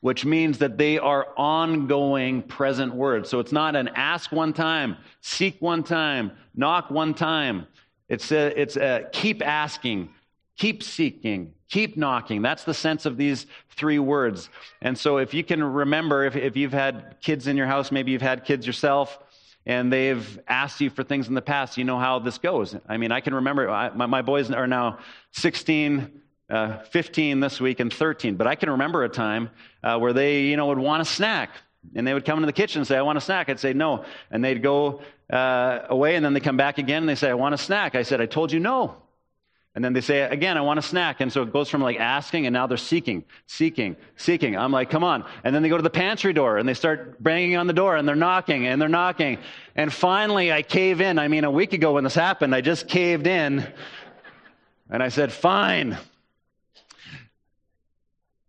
which 0.00 0.24
means 0.24 0.58
that 0.58 0.78
they 0.78 0.98
are 0.98 1.28
ongoing 1.36 2.42
present 2.42 2.94
words. 2.94 3.28
So 3.28 3.38
it's 3.38 3.52
not 3.52 3.76
an 3.76 3.88
ask 3.88 4.32
one 4.32 4.52
time, 4.52 4.96
seek 5.20 5.60
one 5.60 5.82
time, 5.82 6.32
knock 6.54 6.90
one 6.90 7.14
time. 7.14 7.66
It's 8.08 8.32
a, 8.32 8.60
it's 8.60 8.76
a 8.76 9.08
keep 9.12 9.46
asking, 9.46 10.08
keep 10.56 10.82
seeking, 10.82 11.52
keep 11.68 11.96
knocking. 11.96 12.40
That's 12.42 12.64
the 12.64 12.74
sense 12.74 13.04
of 13.04 13.16
these 13.18 13.46
three 13.76 13.98
words. 13.98 14.48
And 14.80 14.96
so 14.96 15.18
if 15.18 15.34
you 15.34 15.44
can 15.44 15.62
remember, 15.62 16.24
if, 16.24 16.34
if 16.34 16.56
you've 16.56 16.72
had 16.72 17.16
kids 17.20 17.46
in 17.46 17.56
your 17.56 17.66
house, 17.66 17.92
maybe 17.92 18.10
you've 18.10 18.22
had 18.22 18.44
kids 18.44 18.66
yourself, 18.66 19.18
and 19.66 19.92
they've 19.92 20.40
asked 20.48 20.80
you 20.80 20.90
for 20.90 21.04
things 21.04 21.28
in 21.28 21.34
the 21.34 21.42
past, 21.42 21.76
you 21.76 21.84
know 21.84 21.98
how 21.98 22.18
this 22.18 22.38
goes. 22.38 22.74
I 22.88 22.96
mean, 22.96 23.12
I 23.12 23.20
can 23.20 23.34
remember, 23.34 23.68
I, 23.68 23.90
my, 23.90 24.06
my 24.06 24.22
boys 24.22 24.50
are 24.50 24.66
now 24.66 24.98
16, 25.32 26.20
uh, 26.48 26.78
15 26.78 27.40
this 27.40 27.60
week 27.60 27.80
and 27.80 27.92
13. 27.92 28.36
But 28.36 28.46
I 28.46 28.54
can 28.54 28.70
remember 28.70 29.04
a 29.04 29.08
time 29.08 29.50
uh, 29.82 29.98
where 29.98 30.12
they, 30.12 30.42
you 30.42 30.56
know, 30.56 30.66
would 30.66 30.78
want 30.78 31.02
a 31.02 31.04
snack. 31.04 31.50
And 31.94 32.06
they 32.06 32.12
would 32.12 32.24
come 32.24 32.38
into 32.38 32.46
the 32.46 32.52
kitchen 32.52 32.80
and 32.80 32.86
say, 32.86 32.96
I 32.96 33.02
want 33.02 33.18
a 33.18 33.22
snack. 33.22 33.48
I'd 33.48 33.60
say, 33.60 33.72
no. 33.72 34.04
And 34.30 34.44
they'd 34.44 34.62
go 34.62 35.02
uh, 35.30 35.80
away 35.88 36.16
and 36.16 36.24
then 36.24 36.34
they 36.34 36.40
come 36.40 36.56
back 36.56 36.78
again 36.78 37.02
and 37.02 37.08
they 37.08 37.14
say, 37.14 37.30
I 37.30 37.34
want 37.34 37.54
a 37.54 37.58
snack. 37.58 37.94
I 37.94 38.02
said, 38.02 38.20
I 38.20 38.26
told 38.26 38.52
you 38.52 38.60
no. 38.60 38.96
And 39.74 39.84
then 39.84 39.92
they 39.92 40.00
say, 40.00 40.22
again, 40.22 40.58
I 40.58 40.62
want 40.62 40.80
a 40.80 40.82
snack. 40.82 41.20
And 41.20 41.32
so 41.32 41.42
it 41.42 41.52
goes 41.52 41.68
from 41.68 41.80
like 41.80 42.00
asking 42.00 42.46
and 42.46 42.52
now 42.52 42.66
they're 42.66 42.76
seeking, 42.76 43.24
seeking, 43.46 43.96
seeking. 44.16 44.56
I'm 44.56 44.72
like, 44.72 44.90
come 44.90 45.04
on. 45.04 45.24
And 45.44 45.54
then 45.54 45.62
they 45.62 45.68
go 45.68 45.76
to 45.76 45.82
the 45.82 45.90
pantry 45.90 46.32
door 46.32 46.58
and 46.58 46.68
they 46.68 46.74
start 46.74 47.22
banging 47.22 47.56
on 47.56 47.68
the 47.68 47.72
door 47.72 47.96
and 47.96 48.06
they're 48.06 48.16
knocking 48.16 48.66
and 48.66 48.82
they're 48.82 48.88
knocking. 48.88 49.38
And 49.76 49.92
finally 49.92 50.52
I 50.52 50.62
cave 50.62 51.00
in. 51.00 51.20
I 51.20 51.28
mean, 51.28 51.44
a 51.44 51.50
week 51.50 51.72
ago 51.72 51.94
when 51.94 52.04
this 52.04 52.16
happened, 52.16 52.52
I 52.52 52.62
just 52.62 52.88
caved 52.88 53.28
in 53.28 53.66
and 54.90 55.02
I 55.02 55.08
said, 55.08 55.32
fine. 55.32 55.96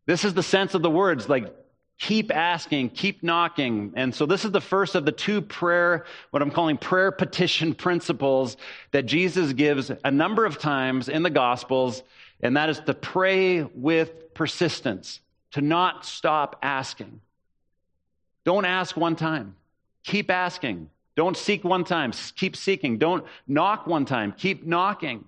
This 0.08 0.26
is 0.26 0.34
the 0.34 0.44
sense 0.44 0.74
of 0.74 0.82
the 0.82 0.90
words, 0.90 1.30
like 1.30 1.54
keep 2.02 2.36
asking, 2.36 2.90
keep 2.90 3.22
knocking. 3.22 3.94
And 3.96 4.14
so 4.14 4.26
this 4.26 4.44
is 4.44 4.52
the 4.52 4.60
first 4.60 4.96
of 4.96 5.06
the 5.06 5.12
two 5.12 5.40
prayer, 5.40 6.06
what 6.32 6.42
I'm 6.42 6.50
calling 6.50 6.78
prayer 6.78 7.12
petition 7.12 7.76
principles 7.76 8.58
that 8.90 9.06
Jesus 9.06 9.54
gives 9.54 9.92
a 10.04 10.10
number 10.10 10.44
of 10.44 10.58
times 10.58 11.10
in 11.10 11.22
the 11.22 11.30
Gospels, 11.30 12.02
and 12.42 12.58
that 12.58 12.70
is 12.70 12.80
to 12.80 12.96
pray 12.96 13.62
with 13.62 14.34
persistence, 14.34 15.20
to 15.52 15.62
not 15.62 16.04
stop 16.04 16.58
asking. 16.64 17.22
Don't 18.46 18.66
ask 18.66 18.98
one 18.98 19.16
time. 19.16 19.56
Keep 20.04 20.32
asking. 20.32 20.90
Don't 21.16 21.38
seek 21.38 21.64
one 21.64 21.84
time. 21.84 22.14
Keep 22.36 22.56
seeking. 22.56 22.98
Don't 22.98 23.24
knock 23.48 23.86
one 23.86 24.06
time. 24.06 24.34
Keep 24.36 24.66
knocking. 24.66 25.24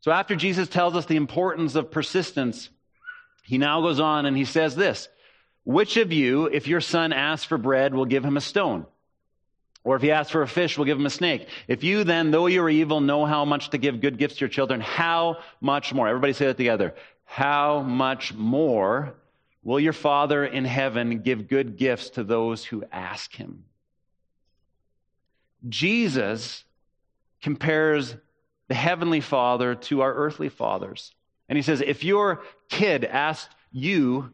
So 0.00 0.10
after 0.10 0.34
Jesus 0.34 0.68
tells 0.68 0.96
us 0.96 1.06
the 1.06 1.14
importance 1.14 1.76
of 1.76 1.92
persistence, 1.92 2.70
he 3.44 3.56
now 3.56 3.80
goes 3.82 4.00
on 4.00 4.26
and 4.26 4.36
he 4.36 4.46
says 4.46 4.74
this 4.74 5.08
Which 5.64 5.96
of 5.96 6.12
you, 6.12 6.46
if 6.46 6.68
your 6.68 6.80
son 6.80 7.12
asks 7.12 7.46
for 7.46 7.58
bread, 7.58 7.94
will 7.94 8.04
give 8.04 8.24
him 8.24 8.36
a 8.36 8.40
stone? 8.40 8.86
Or 9.82 9.96
if 9.96 10.02
he 10.02 10.10
asks 10.10 10.32
for 10.32 10.42
a 10.42 10.48
fish, 10.48 10.78
will 10.78 10.84
give 10.84 10.98
him 10.98 11.06
a 11.06 11.10
snake. 11.10 11.48
If 11.68 11.84
you 11.84 12.04
then, 12.04 12.30
though 12.30 12.46
you 12.46 12.62
are 12.62 12.70
evil, 12.70 13.00
know 13.00 13.26
how 13.26 13.44
much 13.44 13.70
to 13.70 13.78
give 13.78 14.00
good 14.00 14.18
gifts 14.18 14.36
to 14.36 14.40
your 14.40 14.48
children, 14.48 14.80
how 14.80 15.38
much 15.60 15.92
more? 15.92 16.08
Everybody 16.08 16.32
say 16.32 16.46
that 16.46 16.56
together. 16.56 16.94
How 17.24 17.82
much 17.82 18.32
more 18.34 19.14
will 19.62 19.80
your 19.80 19.92
Father 19.92 20.44
in 20.44 20.64
heaven 20.64 21.20
give 21.20 21.48
good 21.48 21.76
gifts 21.76 22.10
to 22.10 22.24
those 22.24 22.64
who 22.64 22.84
ask 22.92 23.34
him? 23.34 23.64
Jesus 25.68 26.64
compares 27.42 28.16
the 28.68 28.74
heavenly 28.74 29.20
Father 29.20 29.74
to 29.74 30.02
our 30.02 30.14
earthly 30.14 30.48
fathers. 30.48 31.14
And 31.48 31.56
he 31.56 31.62
says, 31.62 31.82
if 31.82 32.04
your 32.04 32.42
kid 32.70 33.04
asked 33.04 33.50
you 33.70 34.32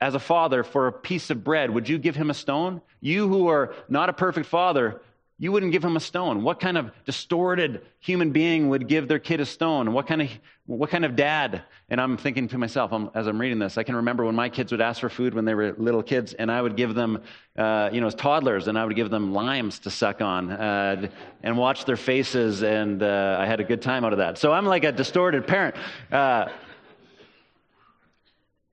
as 0.00 0.14
a 0.14 0.18
father 0.18 0.64
for 0.64 0.86
a 0.86 0.92
piece 0.92 1.30
of 1.30 1.44
bread, 1.44 1.70
would 1.70 1.88
you 1.88 1.98
give 1.98 2.16
him 2.16 2.30
a 2.30 2.34
stone? 2.34 2.80
You 3.00 3.28
who 3.28 3.48
are 3.48 3.74
not 3.88 4.08
a 4.08 4.12
perfect 4.12 4.46
father, 4.46 5.00
you 5.38 5.50
wouldn't 5.52 5.72
give 5.72 5.82
him 5.82 5.96
a 5.96 6.00
stone. 6.00 6.42
What 6.42 6.60
kind 6.60 6.76
of 6.76 6.90
distorted 7.06 7.80
human 7.98 8.30
being 8.30 8.68
would 8.68 8.88
give 8.88 9.08
their 9.08 9.18
kid 9.18 9.40
a 9.40 9.46
stone? 9.46 9.94
What 9.94 10.06
kind 10.06 10.20
of, 10.20 10.28
what 10.66 10.90
kind 10.90 11.02
of 11.02 11.16
dad? 11.16 11.62
And 11.88 11.98
I'm 11.98 12.18
thinking 12.18 12.48
to 12.48 12.58
myself 12.58 12.92
I'm, 12.92 13.10
as 13.14 13.26
I'm 13.26 13.40
reading 13.40 13.58
this, 13.58 13.78
I 13.78 13.82
can 13.82 13.96
remember 13.96 14.26
when 14.26 14.34
my 14.34 14.50
kids 14.50 14.70
would 14.70 14.82
ask 14.82 15.00
for 15.00 15.08
food 15.08 15.32
when 15.32 15.46
they 15.46 15.54
were 15.54 15.74
little 15.78 16.02
kids, 16.02 16.34
and 16.34 16.52
I 16.52 16.60
would 16.60 16.76
give 16.76 16.94
them, 16.94 17.22
uh, 17.56 17.88
you 17.90 18.02
know, 18.02 18.06
as 18.06 18.14
toddlers, 18.14 18.68
and 18.68 18.78
I 18.78 18.84
would 18.84 18.96
give 18.96 19.08
them 19.08 19.32
limes 19.32 19.78
to 19.80 19.90
suck 19.90 20.20
on 20.20 20.50
uh, 20.50 21.08
and 21.42 21.56
watch 21.56 21.86
their 21.86 21.96
faces, 21.96 22.62
and 22.62 23.02
uh, 23.02 23.38
I 23.40 23.46
had 23.46 23.60
a 23.60 23.64
good 23.64 23.80
time 23.80 24.04
out 24.04 24.12
of 24.12 24.18
that. 24.18 24.36
So 24.36 24.52
I'm 24.52 24.66
like 24.66 24.84
a 24.84 24.92
distorted 24.92 25.46
parent. 25.46 25.74
Uh, 26.12 26.48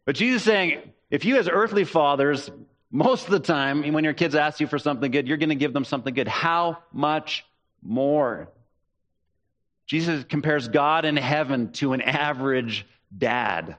but 0.04 0.16
Jesus 0.16 0.44
saying, 0.44 0.82
if 1.10 1.26
you 1.26 1.38
as 1.38 1.48
earthly 1.48 1.84
fathers 1.84 2.50
most 2.92 3.26
of 3.26 3.32
the 3.32 3.40
time, 3.40 3.92
when 3.94 4.04
your 4.04 4.14
kids 4.14 4.36
ask 4.36 4.60
you 4.60 4.68
for 4.68 4.80
something 4.80 5.12
good, 5.12 5.28
you're 5.28 5.38
going 5.38 5.50
to 5.50 5.56
give 5.56 5.74
them 5.74 5.86
something 5.86 6.14
good. 6.14 6.28
How 6.28 6.80
much 6.92 7.46
more? 7.82 8.50
Jesus 9.86 10.26
compares 10.26 10.68
God 10.68 11.06
in 11.06 11.18
heaven 11.18 11.72
to 11.74 11.94
an 11.94 12.02
average 12.02 12.86
dad. 13.18 13.78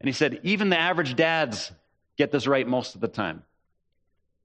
And 0.00 0.08
he 0.08 0.12
said, 0.12 0.40
even 0.42 0.68
the 0.68 0.78
average 0.78 1.16
dads 1.16 1.72
get 2.16 2.30
this 2.30 2.46
right 2.46 2.66
most 2.66 2.94
of 2.94 3.00
the 3.00 3.08
time. 3.08 3.42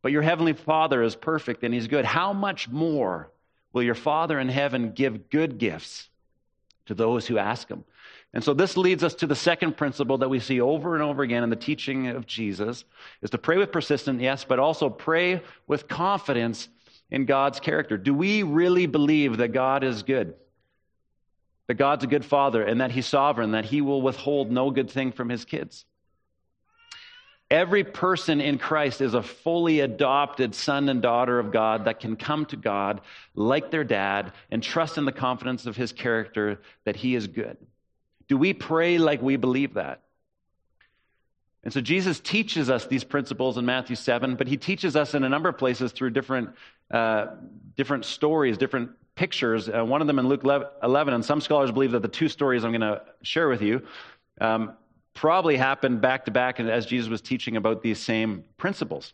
But 0.01 0.12
your 0.12 0.21
heavenly 0.21 0.53
Father 0.53 1.03
is 1.03 1.15
perfect 1.15 1.63
and 1.63 1.74
he's 1.74 1.88
good. 1.88 2.05
How 2.05 2.33
much 2.33 2.69
more 2.69 3.29
will 3.74 3.83
your 3.83 3.95
Father 3.95 4.39
in 4.39 4.50
heaven 4.50 4.91
give 4.91 5.29
good 5.29 5.57
gifts 5.57 6.09
to 6.86 6.93
those 6.93 7.27
who 7.27 7.38
ask 7.38 7.67
him? 7.67 7.83
And 8.33 8.43
so 8.43 8.53
this 8.53 8.77
leads 8.77 9.03
us 9.03 9.15
to 9.15 9.27
the 9.27 9.36
second 9.36 9.75
principle 9.75 10.19
that 10.19 10.29
we 10.29 10.39
see 10.39 10.62
over 10.62 10.93
and 10.93 11.03
over 11.03 11.24
again 11.24 11.43
in 11.43 11.50
the 11.50 11.55
teaching 11.55 12.07
of 12.07 12.27
Jesus 12.27 12.86
is 13.21 13.31
to 13.31 13.39
pray 13.39 13.57
with 13.57 13.71
persistence, 13.71 14.21
yes, 14.21 14.43
but 14.43 14.59
also 14.59 14.89
pray 14.89 15.41
with 15.65 15.88
confidence 15.88 16.69
in 17.09 17.25
God's 17.25 17.59
character. 17.59 17.98
Do 17.98 18.13
we 18.13 18.43
really 18.43 18.86
believe 18.86 19.38
that 19.38 19.48
God 19.48 19.83
is 19.83 20.03
good? 20.03 20.36
That 21.67 21.75
God's 21.75 22.03
a 22.03 22.07
good 22.07 22.25
father 22.25 22.63
and 22.63 22.81
that 22.81 22.91
he's 22.91 23.07
sovereign, 23.07 23.51
that 23.51 23.65
he 23.65 23.81
will 23.81 24.01
withhold 24.01 24.51
no 24.51 24.69
good 24.69 24.91
thing 24.91 25.12
from 25.12 25.29
his 25.29 25.43
kids? 25.45 25.86
Every 27.50 27.83
person 27.83 28.41
in 28.41 28.59
Christ 28.59 29.01
is 29.01 29.15
a 29.15 29.24
fully 29.24 29.79
adopted 29.79 30.53
son 30.53 30.88
and 30.88 31.01
daughter 31.01 31.39
of 31.39 31.51
God 31.51 31.86
that 31.86 32.00
can 32.00 32.15
come 32.15 32.45
to 32.48 32.55
God 32.55 33.01
like 33.33 33.71
their 33.71 33.83
dad 33.83 34.33
and 34.51 34.62
trust 34.62 35.00
in 35.00 35.05
the 35.05 35.12
confidence 35.12 35.65
of 35.65 35.75
his 35.75 35.91
character 35.91 36.62
that 36.86 36.95
he 36.95 37.15
is 37.15 37.25
good. 37.25 37.57
Do 38.29 38.38
we 38.38 38.53
pray 38.53 38.98
like 38.98 39.21
we 39.21 39.36
believe 39.36 39.74
that? 39.74 40.01
And 41.63 41.74
so 41.74 41.81
Jesus 41.81 42.19
teaches 42.19 42.69
us 42.69 42.88
these 42.88 43.03
principles 43.03 43.57
in 43.57 43.65
Matthew 43.65 43.95
7, 43.95 44.36
but 44.36 44.48
he 44.48 44.55
teaches 44.55 44.95
us 44.95 45.13
in 45.13 45.24
a 45.24 45.29
number 45.29 45.50
of 45.50 45.57
places 45.57 45.91
through 45.91 46.12
different, 46.12 46.51
uh, 46.89 47.27
different 47.75 48.05
stories, 48.05 48.57
different 48.57 48.91
pictures. 49.15 49.67
Uh, 49.67 49.83
one 49.83 50.00
of 50.00 50.07
them 50.07 50.19
in 50.19 50.29
Luke 50.29 50.43
11, 50.45 51.13
and 51.13 51.25
some 51.25 51.41
scholars 51.41 51.71
believe 51.71 51.91
that 51.91 52.01
the 52.01 52.07
two 52.07 52.29
stories 52.29 52.63
I'm 52.63 52.71
going 52.71 52.81
to 52.81 53.01
share 53.24 53.50
with 53.50 53.62
you 53.62 53.81
um, 54.39 54.74
probably 55.13 55.57
happened 55.57 56.00
back 56.00 56.25
to 56.25 56.31
back 56.31 56.62
as 56.62 56.86
Jesus 56.86 57.09
was 57.09 57.19
teaching 57.19 57.57
about 57.57 57.81
these 57.81 58.00
same 58.00 58.45
principles. 58.57 59.13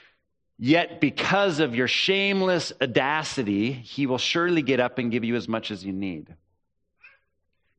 Yet, 0.63 1.01
because 1.01 1.59
of 1.59 1.73
your 1.73 1.87
shameless 1.87 2.71
audacity, 2.79 3.71
he 3.71 4.05
will 4.05 4.19
surely 4.19 4.61
get 4.61 4.79
up 4.79 4.99
and 4.99 5.11
give 5.11 5.23
you 5.23 5.35
as 5.35 5.47
much 5.47 5.71
as 5.71 5.83
you 5.83 5.91
need. 5.91 6.35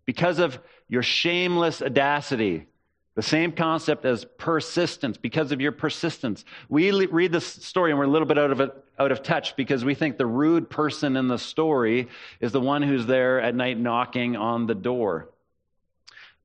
Because 0.05 0.41
of 0.41 0.59
your 0.89 1.05
shameless 1.05 1.81
audacity, 1.81 2.67
the 3.15 3.23
same 3.23 3.53
concept 3.53 4.05
as 4.05 4.25
persistence, 4.37 5.17
because 5.17 5.53
of 5.53 5.61
your 5.61 5.71
persistence. 5.71 6.45
We 6.69 6.91
read 6.91 7.31
this 7.31 7.47
story 7.47 7.93
and 7.93 8.01
we're 8.01 8.07
a 8.07 8.11
little 8.11 8.27
bit 8.27 8.37
out 8.37 8.51
of 8.51 8.61
it, 8.61 8.73
out 8.99 9.12
of 9.12 9.23
touch 9.23 9.55
because 9.55 9.85
we 9.85 9.95
think 9.95 10.19
the 10.19 10.27
rude 10.27 10.69
person 10.69 11.17
in 11.17 11.29
the 11.29 11.39
story 11.39 12.09
is 12.41 12.51
the 12.51 12.61
one 12.61 12.83
who's 12.83 13.07
there 13.07 13.41
at 13.41 13.55
night 13.55 13.79
knocking 13.79 14.35
on 14.35 14.67
the 14.67 14.75
door. 14.75 15.29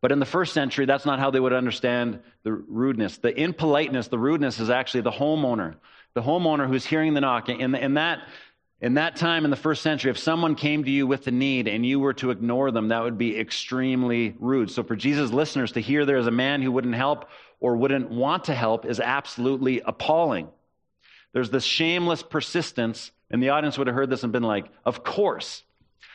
But 0.01 0.11
in 0.11 0.19
the 0.19 0.25
first 0.27 0.53
century, 0.53 0.85
that's 0.85 1.07
not 1.07 1.17
how 1.17 1.31
they 1.31 1.39
would 1.39 1.53
understand 1.53 2.19
the 2.43 2.53
rudeness. 2.53 3.17
The 3.17 3.35
impoliteness, 3.35 4.09
the 4.09 4.19
rudeness 4.19 4.59
is 4.59 4.69
actually 4.69 5.01
the 5.01 5.09
homeowner 5.09 5.77
the 6.17 6.23
homeowner 6.23 6.67
who's 6.67 6.83
hearing 6.83 7.13
the 7.13 7.21
knock. 7.21 7.47
In, 7.47 7.75
in, 7.75 7.93
that, 7.93 8.27
in 8.81 8.95
that 8.95 9.17
time 9.17 9.45
in 9.45 9.51
the 9.51 9.55
first 9.55 9.83
century, 9.83 10.09
if 10.09 10.17
someone 10.17 10.55
came 10.55 10.83
to 10.83 10.89
you 10.89 11.05
with 11.05 11.27
a 11.27 11.31
need 11.31 11.67
and 11.67 11.85
you 11.85 11.99
were 11.99 12.13
to 12.13 12.31
ignore 12.31 12.71
them, 12.71 12.87
that 12.87 13.03
would 13.03 13.19
be 13.19 13.39
extremely 13.39 14.35
rude. 14.39 14.71
So 14.71 14.81
for 14.81 14.95
Jesus' 14.95 15.29
listeners 15.31 15.73
to 15.73 15.79
hear 15.79 16.05
there 16.05 16.17
is 16.17 16.25
a 16.25 16.31
man 16.31 16.63
who 16.63 16.71
wouldn't 16.71 16.95
help 16.95 17.29
or 17.59 17.77
wouldn't 17.77 18.09
want 18.09 18.45
to 18.45 18.55
help 18.55 18.87
is 18.87 18.99
absolutely 18.99 19.81
appalling. 19.81 20.47
There's 21.33 21.51
this 21.51 21.63
shameless 21.63 22.23
persistence, 22.23 23.11
and 23.29 23.43
the 23.43 23.49
audience 23.49 23.77
would 23.77 23.85
have 23.85 23.95
heard 23.95 24.09
this 24.09 24.23
and 24.23 24.33
been 24.33 24.41
like, 24.41 24.65
Of 24.85 25.03
course. 25.03 25.61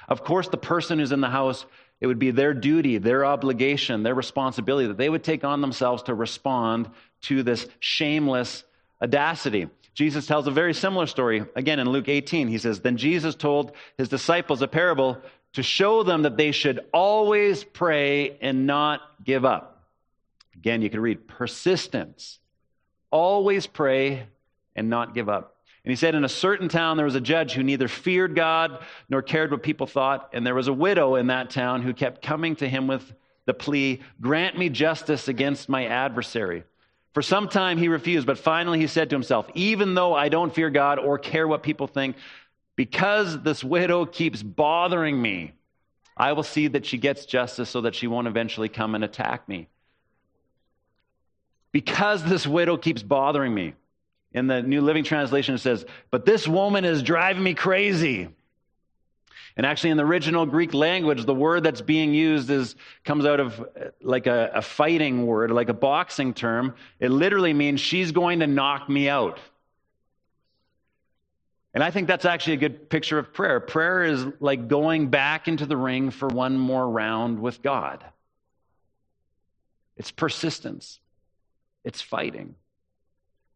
Of 0.08 0.24
course, 0.24 0.48
the 0.48 0.56
person 0.56 0.98
who's 0.98 1.12
in 1.12 1.20
the 1.20 1.30
house, 1.30 1.64
it 2.00 2.08
would 2.08 2.18
be 2.18 2.32
their 2.32 2.54
duty, 2.54 2.98
their 2.98 3.24
obligation, 3.24 4.02
their 4.02 4.16
responsibility 4.16 4.88
that 4.88 4.96
they 4.96 5.08
would 5.08 5.22
take 5.22 5.44
on 5.44 5.60
themselves 5.60 6.02
to 6.04 6.14
respond 6.14 6.90
to 7.22 7.44
this 7.44 7.68
shameless 7.78 8.64
audacity. 9.00 9.68
Jesus 9.94 10.26
tells 10.26 10.46
a 10.46 10.50
very 10.50 10.72
similar 10.72 11.06
story 11.06 11.44
again 11.54 11.78
in 11.78 11.88
Luke 11.88 12.08
18. 12.08 12.48
He 12.48 12.58
says, 12.58 12.80
Then 12.80 12.96
Jesus 12.96 13.34
told 13.34 13.72
his 13.98 14.08
disciples 14.08 14.62
a 14.62 14.68
parable 14.68 15.18
to 15.52 15.62
show 15.62 16.02
them 16.02 16.22
that 16.22 16.36
they 16.36 16.52
should 16.52 16.80
always 16.92 17.62
pray 17.62 18.38
and 18.40 18.66
not 18.66 19.00
give 19.22 19.44
up. 19.44 19.84
Again, 20.54 20.80
you 20.80 20.88
can 20.88 21.00
read 21.00 21.28
persistence. 21.28 22.38
Always 23.10 23.66
pray 23.66 24.26
and 24.74 24.88
not 24.88 25.14
give 25.14 25.28
up. 25.28 25.56
And 25.84 25.90
he 25.90 25.96
said, 25.96 26.14
In 26.14 26.24
a 26.24 26.28
certain 26.28 26.68
town, 26.68 26.96
there 26.96 27.04
was 27.04 27.14
a 27.14 27.20
judge 27.20 27.52
who 27.52 27.62
neither 27.62 27.88
feared 27.88 28.34
God 28.34 28.82
nor 29.10 29.20
cared 29.20 29.50
what 29.50 29.62
people 29.62 29.86
thought. 29.86 30.30
And 30.32 30.46
there 30.46 30.54
was 30.54 30.68
a 30.68 30.72
widow 30.72 31.16
in 31.16 31.26
that 31.26 31.50
town 31.50 31.82
who 31.82 31.92
kept 31.92 32.22
coming 32.22 32.56
to 32.56 32.68
him 32.68 32.86
with 32.86 33.12
the 33.44 33.54
plea, 33.54 34.00
Grant 34.20 34.56
me 34.56 34.68
justice 34.68 35.28
against 35.28 35.68
my 35.68 35.86
adversary. 35.86 36.64
For 37.12 37.22
some 37.22 37.48
time 37.48 37.78
he 37.78 37.88
refused, 37.88 38.26
but 38.26 38.38
finally 38.38 38.78
he 38.78 38.86
said 38.86 39.10
to 39.10 39.16
himself, 39.16 39.48
Even 39.54 39.94
though 39.94 40.14
I 40.14 40.28
don't 40.28 40.54
fear 40.54 40.70
God 40.70 40.98
or 40.98 41.18
care 41.18 41.46
what 41.46 41.62
people 41.62 41.86
think, 41.86 42.16
because 42.74 43.42
this 43.42 43.62
widow 43.62 44.06
keeps 44.06 44.42
bothering 44.42 45.20
me, 45.20 45.52
I 46.16 46.32
will 46.32 46.42
see 46.42 46.68
that 46.68 46.86
she 46.86 46.98
gets 46.98 47.26
justice 47.26 47.68
so 47.68 47.82
that 47.82 47.94
she 47.94 48.06
won't 48.06 48.26
eventually 48.26 48.68
come 48.68 48.94
and 48.94 49.04
attack 49.04 49.48
me. 49.48 49.68
Because 51.70 52.22
this 52.24 52.46
widow 52.46 52.76
keeps 52.76 53.02
bothering 53.02 53.54
me. 53.54 53.74
In 54.34 54.46
the 54.46 54.62
New 54.62 54.80
Living 54.80 55.04
Translation, 55.04 55.54
it 55.54 55.58
says, 55.58 55.84
But 56.10 56.24
this 56.24 56.48
woman 56.48 56.84
is 56.84 57.02
driving 57.02 57.42
me 57.42 57.52
crazy. 57.54 58.28
And 59.56 59.66
actually, 59.66 59.90
in 59.90 59.96
the 59.98 60.04
original 60.04 60.46
Greek 60.46 60.72
language, 60.72 61.26
the 61.26 61.34
word 61.34 61.62
that's 61.62 61.82
being 61.82 62.14
used 62.14 62.48
is, 62.50 62.74
comes 63.04 63.26
out 63.26 63.38
of 63.38 63.64
like 64.00 64.26
a, 64.26 64.50
a 64.54 64.62
fighting 64.62 65.26
word, 65.26 65.50
like 65.50 65.68
a 65.68 65.74
boxing 65.74 66.32
term. 66.32 66.74
It 67.00 67.10
literally 67.10 67.52
means 67.52 67.80
she's 67.80 68.12
going 68.12 68.40
to 68.40 68.46
knock 68.46 68.88
me 68.88 69.08
out. 69.08 69.38
And 71.74 71.82
I 71.82 71.90
think 71.90 72.06
that's 72.06 72.24
actually 72.24 72.54
a 72.54 72.58
good 72.58 72.88
picture 72.90 73.18
of 73.18 73.32
prayer. 73.32 73.60
Prayer 73.60 74.04
is 74.04 74.26
like 74.40 74.68
going 74.68 75.08
back 75.08 75.48
into 75.48 75.66
the 75.66 75.76
ring 75.76 76.10
for 76.10 76.28
one 76.28 76.58
more 76.58 76.88
round 76.88 77.40
with 77.40 77.62
God. 77.62 78.04
It's 79.96 80.10
persistence, 80.10 81.00
it's 81.84 82.00
fighting. 82.00 82.54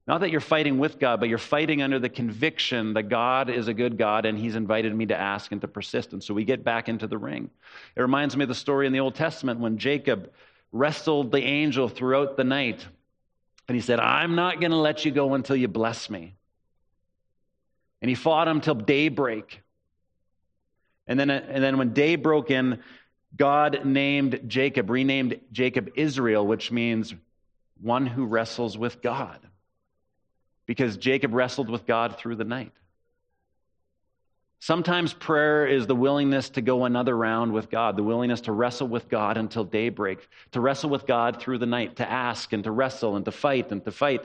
Not 0.06 0.20
that 0.20 0.30
you're 0.30 0.40
fighting 0.40 0.78
with 0.78 1.00
God, 1.00 1.18
but 1.18 1.28
you're 1.28 1.36
fighting 1.36 1.82
under 1.82 1.98
the 1.98 2.08
conviction 2.08 2.94
that 2.94 3.04
God 3.04 3.50
is 3.50 3.66
a 3.66 3.74
good 3.74 3.98
God 3.98 4.24
and 4.24 4.38
He's 4.38 4.54
invited 4.54 4.94
me 4.94 5.06
to 5.06 5.18
ask 5.18 5.50
and 5.50 5.60
to 5.62 5.68
persist. 5.68 6.12
And 6.12 6.22
so 6.22 6.32
we 6.32 6.44
get 6.44 6.62
back 6.62 6.88
into 6.88 7.08
the 7.08 7.18
ring. 7.18 7.50
It 7.96 8.00
reminds 8.00 8.36
me 8.36 8.44
of 8.44 8.48
the 8.48 8.54
story 8.54 8.86
in 8.86 8.92
the 8.92 9.00
Old 9.00 9.16
Testament 9.16 9.58
when 9.58 9.78
Jacob 9.78 10.30
wrestled 10.70 11.32
the 11.32 11.42
angel 11.42 11.88
throughout 11.88 12.36
the 12.36 12.44
night. 12.44 12.86
And 13.66 13.74
he 13.74 13.80
said, 13.80 13.98
I'm 13.98 14.36
not 14.36 14.60
going 14.60 14.70
to 14.70 14.76
let 14.76 15.04
you 15.04 15.10
go 15.10 15.34
until 15.34 15.56
you 15.56 15.66
bless 15.66 16.08
me. 16.08 16.34
And 18.00 18.08
he 18.08 18.14
fought 18.14 18.46
him 18.46 18.60
till 18.60 18.76
daybreak. 18.76 19.60
And 21.08 21.18
then, 21.18 21.30
and 21.30 21.64
then 21.64 21.78
when 21.78 21.94
day 21.94 22.14
broke 22.14 22.52
in, 22.52 22.80
God 23.36 23.84
named 23.84 24.42
Jacob, 24.46 24.88
renamed 24.88 25.40
Jacob 25.50 25.90
Israel, 25.96 26.46
which 26.46 26.70
means 26.70 27.12
one 27.80 28.06
who 28.06 28.24
wrestles 28.24 28.78
with 28.78 29.02
God 29.02 29.40
because 30.66 30.96
Jacob 30.96 31.32
wrestled 31.32 31.70
with 31.70 31.86
God 31.86 32.18
through 32.18 32.36
the 32.36 32.44
night. 32.44 32.72
Sometimes 34.58 35.12
prayer 35.12 35.66
is 35.66 35.86
the 35.86 35.94
willingness 35.94 36.50
to 36.50 36.60
go 36.60 36.84
another 36.86 37.16
round 37.16 37.52
with 37.52 37.70
God, 37.70 37.96
the 37.96 38.02
willingness 38.02 38.40
to 38.42 38.52
wrestle 38.52 38.88
with 38.88 39.08
God 39.08 39.36
until 39.36 39.64
daybreak, 39.64 40.28
to 40.52 40.60
wrestle 40.60 40.90
with 40.90 41.06
God 41.06 41.40
through 41.40 41.58
the 41.58 41.66
night, 41.66 41.96
to 41.96 42.10
ask 42.10 42.52
and 42.52 42.64
to 42.64 42.70
wrestle 42.70 43.16
and 43.16 43.24
to 43.26 43.32
fight 43.32 43.70
and 43.70 43.84
to 43.84 43.92
fight. 43.92 44.24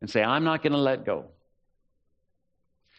And 0.00 0.08
say, 0.08 0.22
I'm 0.22 0.44
not 0.44 0.62
going 0.62 0.72
to 0.72 0.78
let 0.78 1.04
go. 1.04 1.26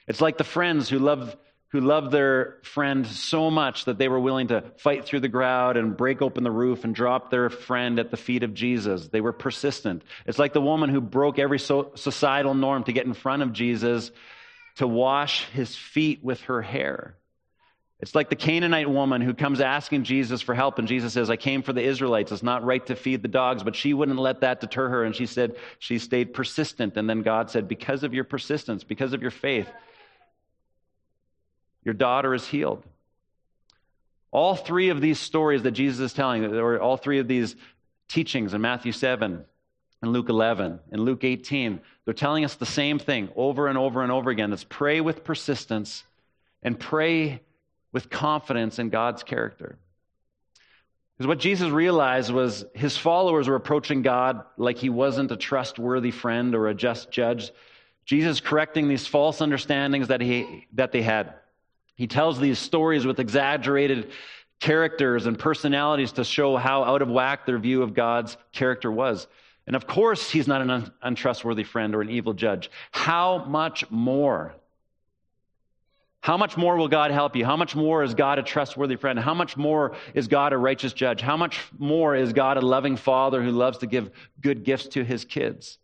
It's 0.07 0.21
like 0.21 0.37
the 0.37 0.43
friends 0.43 0.89
who 0.89 0.99
love 0.99 1.35
who 1.69 1.81
loved 1.81 2.11
their 2.11 2.57
friend 2.63 3.05
so 3.05 3.51
much 3.51 3.85
that 3.85 3.97
they 3.97 4.07
were 4.07 4.19
willing 4.19 4.47
to 4.47 4.63
fight 4.77 5.05
through 5.05 5.19
the 5.19 5.29
crowd 5.29 5.75
and 5.75 5.97
break 5.97 6.21
open 6.21 6.43
the 6.43 6.51
roof 6.51 6.85
and 6.85 6.95
drop 6.95 7.29
their 7.29 7.49
friend 7.49 7.99
at 7.99 8.09
the 8.09 8.17
feet 8.17 8.43
of 8.43 8.53
Jesus. 8.53 9.09
They 9.09 9.19
were 9.19 9.33
persistent. 9.33 10.03
It's 10.25 10.39
like 10.39 10.53
the 10.53 10.61
woman 10.61 10.89
who 10.89 11.01
broke 11.01 11.39
every 11.39 11.59
societal 11.59 12.53
norm 12.53 12.85
to 12.85 12.93
get 12.93 13.05
in 13.05 13.13
front 13.13 13.43
of 13.43 13.51
Jesus 13.51 14.11
to 14.77 14.87
wash 14.87 15.45
his 15.45 15.75
feet 15.75 16.23
with 16.23 16.41
her 16.41 16.61
hair. 16.61 17.17
It's 17.99 18.13
like 18.13 18.29
the 18.29 18.35
Canaanite 18.35 18.89
woman 18.89 19.21
who 19.21 19.33
comes 19.33 19.59
asking 19.59 20.03
Jesus 20.03 20.43
for 20.43 20.53
help, 20.53 20.77
and 20.77 20.87
Jesus 20.87 21.13
says, 21.13 21.31
I 21.31 21.35
came 21.35 21.63
for 21.63 21.73
the 21.73 21.81
Israelites. 21.81 22.31
It's 22.31 22.43
not 22.43 22.63
right 22.63 22.85
to 22.85 22.95
feed 22.95 23.23
the 23.23 23.27
dogs. 23.27 23.63
But 23.63 23.75
she 23.75 23.93
wouldn't 23.93 24.19
let 24.19 24.41
that 24.41 24.61
deter 24.61 24.87
her, 24.87 25.03
and 25.03 25.15
she 25.15 25.25
said, 25.25 25.55
she 25.79 25.97
stayed 25.97 26.35
persistent. 26.35 26.95
And 26.95 27.09
then 27.09 27.23
God 27.23 27.49
said, 27.49 27.67
Because 27.67 28.03
of 28.03 28.13
your 28.13 28.23
persistence, 28.23 28.83
because 28.83 29.13
of 29.13 29.23
your 29.23 29.31
faith, 29.31 29.67
your 31.87 31.93
daughter 31.93 32.33
is 32.33 32.45
healed. 32.45 32.83
All 34.29 34.57
three 34.57 34.89
of 34.89 34.99
these 34.99 35.17
stories 35.17 35.63
that 35.63 35.71
Jesus 35.71 36.01
is 36.01 36.13
telling, 36.13 36.43
or 36.43 36.81
all 36.81 36.97
three 36.97 37.19
of 37.19 37.29
these 37.29 37.55
teachings 38.09 38.53
in 38.53 38.59
Matthew 38.59 38.91
7 38.91 39.45
and 40.01 40.11
Luke 40.11 40.27
11 40.27 40.81
and 40.91 41.01
Luke 41.01 41.23
18, 41.23 41.79
they're 42.03 42.13
telling 42.13 42.43
us 42.43 42.55
the 42.55 42.65
same 42.65 42.99
thing 42.99 43.29
over 43.37 43.69
and 43.69 43.77
over 43.77 44.03
and 44.03 44.11
over 44.11 44.29
again. 44.29 44.51
It's 44.51 44.65
pray 44.65 44.99
with 44.99 45.23
persistence 45.23 46.03
and 46.61 46.77
pray 46.77 47.39
with 47.93 48.09
confidence 48.09 48.79
in 48.79 48.89
God's 48.89 49.23
character. 49.23 49.77
Because 51.17 51.27
what 51.29 51.39
Jesus 51.39 51.69
realized 51.69 52.33
was 52.33 52.65
his 52.73 52.97
followers 52.97 53.47
were 53.47 53.55
approaching 53.55 54.01
God 54.01 54.43
like 54.57 54.77
he 54.77 54.89
wasn't 54.89 55.31
a 55.31 55.37
trustworthy 55.37 56.11
friend 56.11 56.53
or 56.53 56.67
a 56.67 56.75
just 56.75 57.11
judge. 57.11 57.49
Jesus 58.03 58.41
correcting 58.41 58.89
these 58.89 59.07
false 59.07 59.39
understandings 59.39 60.09
that, 60.09 60.19
he, 60.19 60.67
that 60.73 60.91
they 60.91 61.01
had. 61.01 61.33
He 61.97 62.05
tells 62.05 62.39
these 62.39 62.59
stories 62.59 63.05
with 63.07 63.19
exaggerated 63.19 64.11
characters 64.59 65.25
and 65.25 65.37
personalities 65.37 66.13
to 66.13 66.23
show 66.23 66.55
how 66.55 66.83
out 66.83 67.01
of 67.01 67.09
whack 67.09 67.45
their 67.45 67.57
view 67.57 67.81
of 67.81 67.95
God's 67.95 68.37
character 68.53 68.91
was. 68.91 69.27
And 69.65 69.75
of 69.75 69.87
course, 69.87 70.29
he's 70.29 70.47
not 70.47 70.61
an 70.61 70.69
un- 70.69 70.91
untrustworthy 71.01 71.63
friend 71.63 71.95
or 71.95 72.01
an 72.01 72.09
evil 72.09 72.33
judge. 72.33 72.69
How 72.91 73.43
much 73.45 73.89
more? 73.89 74.53
How 76.21 76.37
much 76.37 76.55
more 76.55 76.77
will 76.77 76.87
God 76.87 77.09
help 77.09 77.35
you? 77.35 77.45
How 77.45 77.57
much 77.57 77.75
more 77.75 78.03
is 78.03 78.13
God 78.13 78.37
a 78.37 78.43
trustworthy 78.43 78.95
friend? 78.95 79.17
How 79.17 79.33
much 79.33 79.57
more 79.57 79.95
is 80.13 80.27
God 80.27 80.53
a 80.53 80.57
righteous 80.57 80.93
judge? 80.93 81.21
How 81.21 81.35
much 81.35 81.65
more 81.79 82.15
is 82.15 82.31
God 82.31 82.57
a 82.57 82.61
loving 82.61 82.95
father 82.95 83.41
who 83.41 83.51
loves 83.51 83.79
to 83.79 83.87
give 83.87 84.11
good 84.39 84.63
gifts 84.63 84.87
to 84.89 85.03
his 85.03 85.25
kids? 85.25 85.79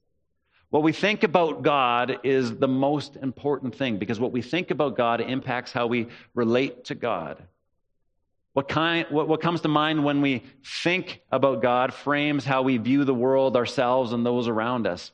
What 0.73 0.81
we 0.81 0.91
think 0.91 1.21
about 1.21 1.61
God 1.61 2.21
is 2.23 2.57
the 2.57 2.67
most 2.67 3.15
important 3.17 3.75
thing 3.75 3.99
because 3.99 4.19
what 4.19 4.31
we 4.31 4.41
think 4.41 4.71
about 4.71 4.97
God 4.97 5.21
impacts 5.21 5.71
how 5.71 5.85
we 5.85 6.07
relate 6.33 6.85
to 6.85 6.95
God. 6.95 7.43
What, 8.53 8.67
kind, 8.67 9.05
what, 9.11 9.27
what 9.27 9.39
comes 9.39 9.61
to 9.61 9.67
mind 9.67 10.03
when 10.03 10.19
we 10.19 10.41
think 10.65 11.21
about 11.31 11.61
God 11.61 11.93
frames 11.93 12.43
how 12.43 12.63
we 12.63 12.77
view 12.77 13.05
the 13.05 13.13
world, 13.13 13.55
ourselves, 13.55 14.13
and 14.13 14.25
those 14.25 14.47
around 14.47 14.87
us. 14.87 15.11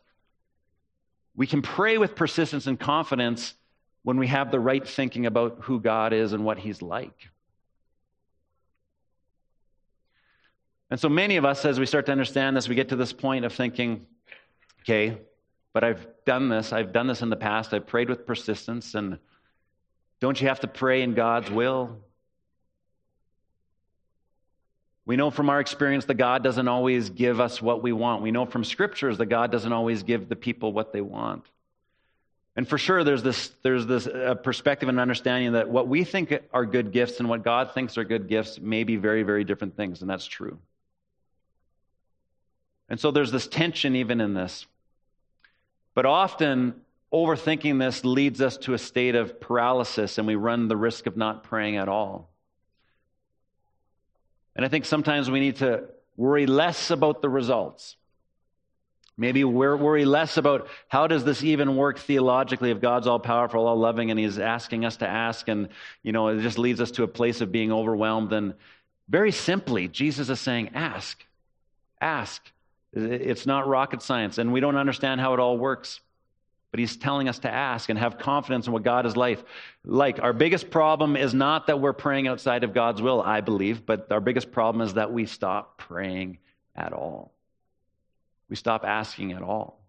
We 1.35 1.45
can 1.45 1.61
pray 1.61 1.97
with 1.97 2.15
persistence 2.15 2.65
and 2.65 2.79
confidence 2.79 3.53
when 4.03 4.15
we 4.15 4.27
have 4.27 4.51
the 4.51 4.61
right 4.61 4.87
thinking 4.87 5.25
about 5.25 5.57
who 5.63 5.81
God 5.81 6.13
is 6.13 6.31
and 6.31 6.45
what 6.45 6.57
He's 6.57 6.81
like. 6.81 7.27
And 10.89 10.97
so 10.97 11.09
many 11.09 11.35
of 11.35 11.43
us, 11.43 11.65
as 11.65 11.81
we 11.81 11.85
start 11.85 12.05
to 12.05 12.13
understand 12.13 12.55
this, 12.55 12.69
we 12.69 12.75
get 12.75 12.87
to 12.89 12.95
this 12.95 13.11
point 13.11 13.43
of 13.43 13.51
thinking, 13.51 14.05
okay, 14.83 15.17
but 15.79 15.87
I've 15.87 16.05
done 16.25 16.49
this. 16.49 16.73
I've 16.73 16.91
done 16.91 17.07
this 17.07 17.21
in 17.21 17.29
the 17.29 17.37
past. 17.37 17.73
I've 17.73 17.87
prayed 17.87 18.09
with 18.09 18.25
persistence. 18.25 18.95
And 18.95 19.17
don't 20.19 20.41
you 20.41 20.49
have 20.49 20.59
to 20.59 20.67
pray 20.67 21.03
in 21.03 21.13
God's 21.13 21.49
will? 21.49 21.99
We 25.05 25.15
know 25.15 25.31
from 25.31 25.49
our 25.49 25.61
experience 25.61 26.03
that 26.03 26.15
God 26.15 26.43
doesn't 26.43 26.67
always 26.67 27.09
give 27.09 27.39
us 27.39 27.61
what 27.61 27.81
we 27.81 27.93
want. 27.93 28.23
We 28.23 28.31
know 28.31 28.45
from 28.45 28.65
scriptures 28.65 29.19
that 29.19 29.27
God 29.27 29.53
doesn't 29.53 29.71
always 29.71 30.03
give 30.03 30.27
the 30.27 30.35
people 30.35 30.73
what 30.73 30.91
they 30.91 30.99
want. 30.99 31.45
And 32.57 32.67
for 32.67 32.77
sure, 32.77 33.05
there's 33.05 33.23
this, 33.23 33.49
there's 33.63 33.85
this 33.85 34.05
uh, 34.05 34.35
perspective 34.35 34.89
and 34.89 34.99
understanding 34.99 35.53
that 35.53 35.69
what 35.69 35.87
we 35.87 36.03
think 36.03 36.37
are 36.51 36.65
good 36.65 36.91
gifts 36.91 37.21
and 37.21 37.29
what 37.29 37.41
God 37.41 37.73
thinks 37.73 37.97
are 37.97 38.03
good 38.03 38.27
gifts 38.27 38.59
may 38.59 38.83
be 38.83 38.97
very, 38.97 39.23
very 39.23 39.45
different 39.45 39.77
things, 39.77 40.01
and 40.01 40.09
that's 40.09 40.25
true. 40.25 40.59
And 42.89 42.99
so 42.99 43.11
there's 43.11 43.31
this 43.31 43.47
tension 43.47 43.95
even 43.95 44.19
in 44.19 44.33
this. 44.33 44.65
But 45.99 46.05
often, 46.05 46.75
overthinking 47.11 47.77
this 47.77 48.05
leads 48.05 48.39
us 48.39 48.55
to 48.59 48.73
a 48.73 48.77
state 48.77 49.15
of 49.15 49.41
paralysis, 49.41 50.17
and 50.17 50.25
we 50.25 50.35
run 50.35 50.69
the 50.69 50.77
risk 50.77 51.07
of 51.07 51.17
not 51.17 51.43
praying 51.43 51.75
at 51.75 51.89
all. 51.89 52.29
And 54.55 54.65
I 54.65 54.69
think 54.69 54.85
sometimes 54.85 55.29
we 55.29 55.41
need 55.41 55.57
to 55.57 55.89
worry 56.15 56.45
less 56.45 56.89
about 56.89 57.21
the 57.21 57.27
results. 57.27 57.97
Maybe 59.17 59.43
we're 59.43 59.75
worry 59.75 60.05
less 60.05 60.37
about 60.37 60.69
how 60.87 61.07
does 61.07 61.25
this 61.25 61.43
even 61.43 61.75
work 61.75 61.99
theologically 61.99 62.71
if 62.71 62.79
God's 62.79 63.05
all 63.05 63.19
powerful, 63.19 63.67
all 63.67 63.75
loving, 63.75 64.09
and 64.09 64.17
He's 64.17 64.39
asking 64.39 64.85
us 64.85 64.95
to 64.97 65.05
ask, 65.05 65.49
and 65.49 65.67
you 66.01 66.13
know 66.13 66.29
it 66.29 66.39
just 66.39 66.57
leads 66.57 66.79
us 66.79 66.91
to 66.91 67.03
a 67.03 67.09
place 67.09 67.41
of 67.41 67.51
being 67.51 67.73
overwhelmed. 67.73 68.31
And 68.31 68.53
very 69.09 69.33
simply, 69.33 69.89
Jesus 69.89 70.29
is 70.29 70.39
saying, 70.39 70.69
"Ask, 70.75 71.25
ask." 71.99 72.41
It's 72.93 73.45
not 73.45 73.67
rocket 73.67 74.01
science, 74.01 74.37
and 74.37 74.51
we 74.51 74.59
don't 74.59 74.75
understand 74.75 75.21
how 75.21 75.33
it 75.33 75.39
all 75.39 75.57
works. 75.57 76.01
But 76.71 76.79
he's 76.79 76.97
telling 76.97 77.27
us 77.27 77.39
to 77.39 77.51
ask 77.51 77.89
and 77.89 77.97
have 77.97 78.19
confidence 78.19 78.67
in 78.67 78.73
what 78.73 78.83
God 78.83 79.07
is 79.07 79.17
like. 79.17 79.43
Like 79.83 80.19
our 80.21 80.33
biggest 80.33 80.69
problem 80.69 81.15
is 81.15 81.33
not 81.33 81.67
that 81.67 81.79
we're 81.79 81.93
praying 81.93 82.27
outside 82.27 82.63
of 82.63 82.73
God's 82.73 83.01
will, 83.01 83.21
I 83.21 83.41
believe, 83.41 83.85
but 83.85 84.11
our 84.11 84.21
biggest 84.21 84.51
problem 84.51 84.85
is 84.85 84.93
that 84.93 85.11
we 85.11 85.25
stop 85.25 85.79
praying 85.79 86.37
at 86.75 86.93
all. 86.93 87.31
We 88.49 88.55
stop 88.55 88.85
asking 88.85 89.31
at 89.31 89.41
all. 89.41 89.79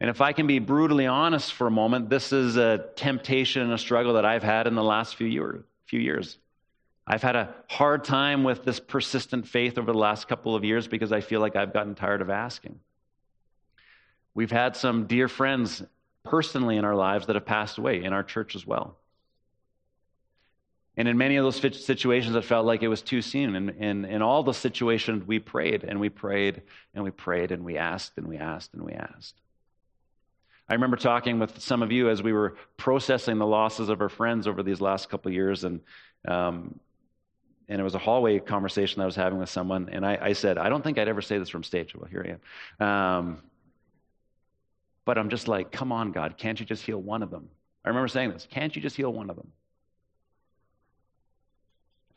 And 0.00 0.08
if 0.08 0.20
I 0.20 0.32
can 0.32 0.46
be 0.46 0.58
brutally 0.58 1.06
honest 1.06 1.52
for 1.52 1.66
a 1.66 1.70
moment, 1.70 2.08
this 2.08 2.32
is 2.32 2.56
a 2.56 2.86
temptation 2.96 3.62
and 3.62 3.72
a 3.72 3.78
struggle 3.78 4.14
that 4.14 4.24
I've 4.24 4.42
had 4.42 4.66
in 4.66 4.74
the 4.74 4.82
last 4.82 5.14
few, 5.14 5.26
year, 5.26 5.64
few 5.84 6.00
years. 6.00 6.38
I've 7.10 7.24
had 7.24 7.34
a 7.34 7.52
hard 7.68 8.04
time 8.04 8.44
with 8.44 8.64
this 8.64 8.78
persistent 8.78 9.48
faith 9.48 9.78
over 9.78 9.90
the 9.90 9.98
last 9.98 10.28
couple 10.28 10.54
of 10.54 10.62
years 10.62 10.86
because 10.86 11.10
I 11.10 11.20
feel 11.20 11.40
like 11.40 11.56
I've 11.56 11.72
gotten 11.72 11.96
tired 11.96 12.20
of 12.20 12.30
asking. 12.30 12.78
We've 14.32 14.52
had 14.52 14.76
some 14.76 15.06
dear 15.06 15.26
friends 15.26 15.82
personally 16.22 16.76
in 16.76 16.84
our 16.84 16.94
lives 16.94 17.26
that 17.26 17.34
have 17.34 17.44
passed 17.44 17.78
away 17.78 18.04
in 18.04 18.12
our 18.12 18.22
church 18.22 18.54
as 18.54 18.64
well. 18.64 18.96
And 20.96 21.08
in 21.08 21.18
many 21.18 21.34
of 21.34 21.42
those 21.42 21.84
situations, 21.84 22.36
it 22.36 22.44
felt 22.44 22.64
like 22.64 22.84
it 22.84 22.88
was 22.88 23.02
too 23.02 23.22
soon. 23.22 23.56
And 23.56 23.70
in, 23.70 24.04
in 24.04 24.22
all 24.22 24.44
the 24.44 24.54
situations, 24.54 25.26
we 25.26 25.40
prayed 25.40 25.82
and 25.82 25.98
we 25.98 26.10
prayed 26.10 26.62
and 26.94 27.02
we 27.02 27.10
prayed 27.10 27.50
and 27.50 27.64
we 27.64 27.76
asked 27.76 28.18
and 28.18 28.28
we 28.28 28.36
asked 28.36 28.72
and 28.72 28.84
we 28.84 28.92
asked. 28.92 29.34
I 30.68 30.74
remember 30.74 30.96
talking 30.96 31.40
with 31.40 31.60
some 31.60 31.82
of 31.82 31.90
you 31.90 32.08
as 32.08 32.22
we 32.22 32.32
were 32.32 32.54
processing 32.76 33.38
the 33.38 33.46
losses 33.46 33.88
of 33.88 34.00
our 34.00 34.08
friends 34.08 34.46
over 34.46 34.62
these 34.62 34.80
last 34.80 35.08
couple 35.08 35.30
of 35.30 35.34
years, 35.34 35.64
and 35.64 35.80
um, 36.28 36.78
and 37.70 37.80
it 37.80 37.84
was 37.84 37.94
a 37.94 37.98
hallway 37.98 38.40
conversation 38.40 39.00
I 39.00 39.06
was 39.06 39.14
having 39.14 39.38
with 39.38 39.48
someone, 39.48 39.88
and 39.92 40.04
I, 40.04 40.18
I, 40.20 40.32
said, 40.32 40.58
I 40.58 40.68
don't 40.68 40.82
think 40.82 40.98
I'd 40.98 41.06
ever 41.06 41.22
say 41.22 41.38
this 41.38 41.48
from 41.48 41.62
stage. 41.62 41.94
Well, 41.94 42.08
here 42.10 42.38
I 42.80 42.84
am. 42.84 42.88
Um, 42.88 43.42
but 45.04 45.16
I'm 45.16 45.30
just 45.30 45.46
like, 45.46 45.70
come 45.70 45.92
on, 45.92 46.10
God, 46.10 46.36
can't 46.36 46.58
you 46.58 46.66
just 46.66 46.84
heal 46.84 46.98
one 46.98 47.22
of 47.22 47.30
them? 47.30 47.48
I 47.84 47.88
remember 47.88 48.08
saying 48.08 48.32
this, 48.32 48.46
can't 48.50 48.74
you 48.74 48.82
just 48.82 48.96
heal 48.96 49.12
one 49.12 49.30
of 49.30 49.36
them? 49.36 49.52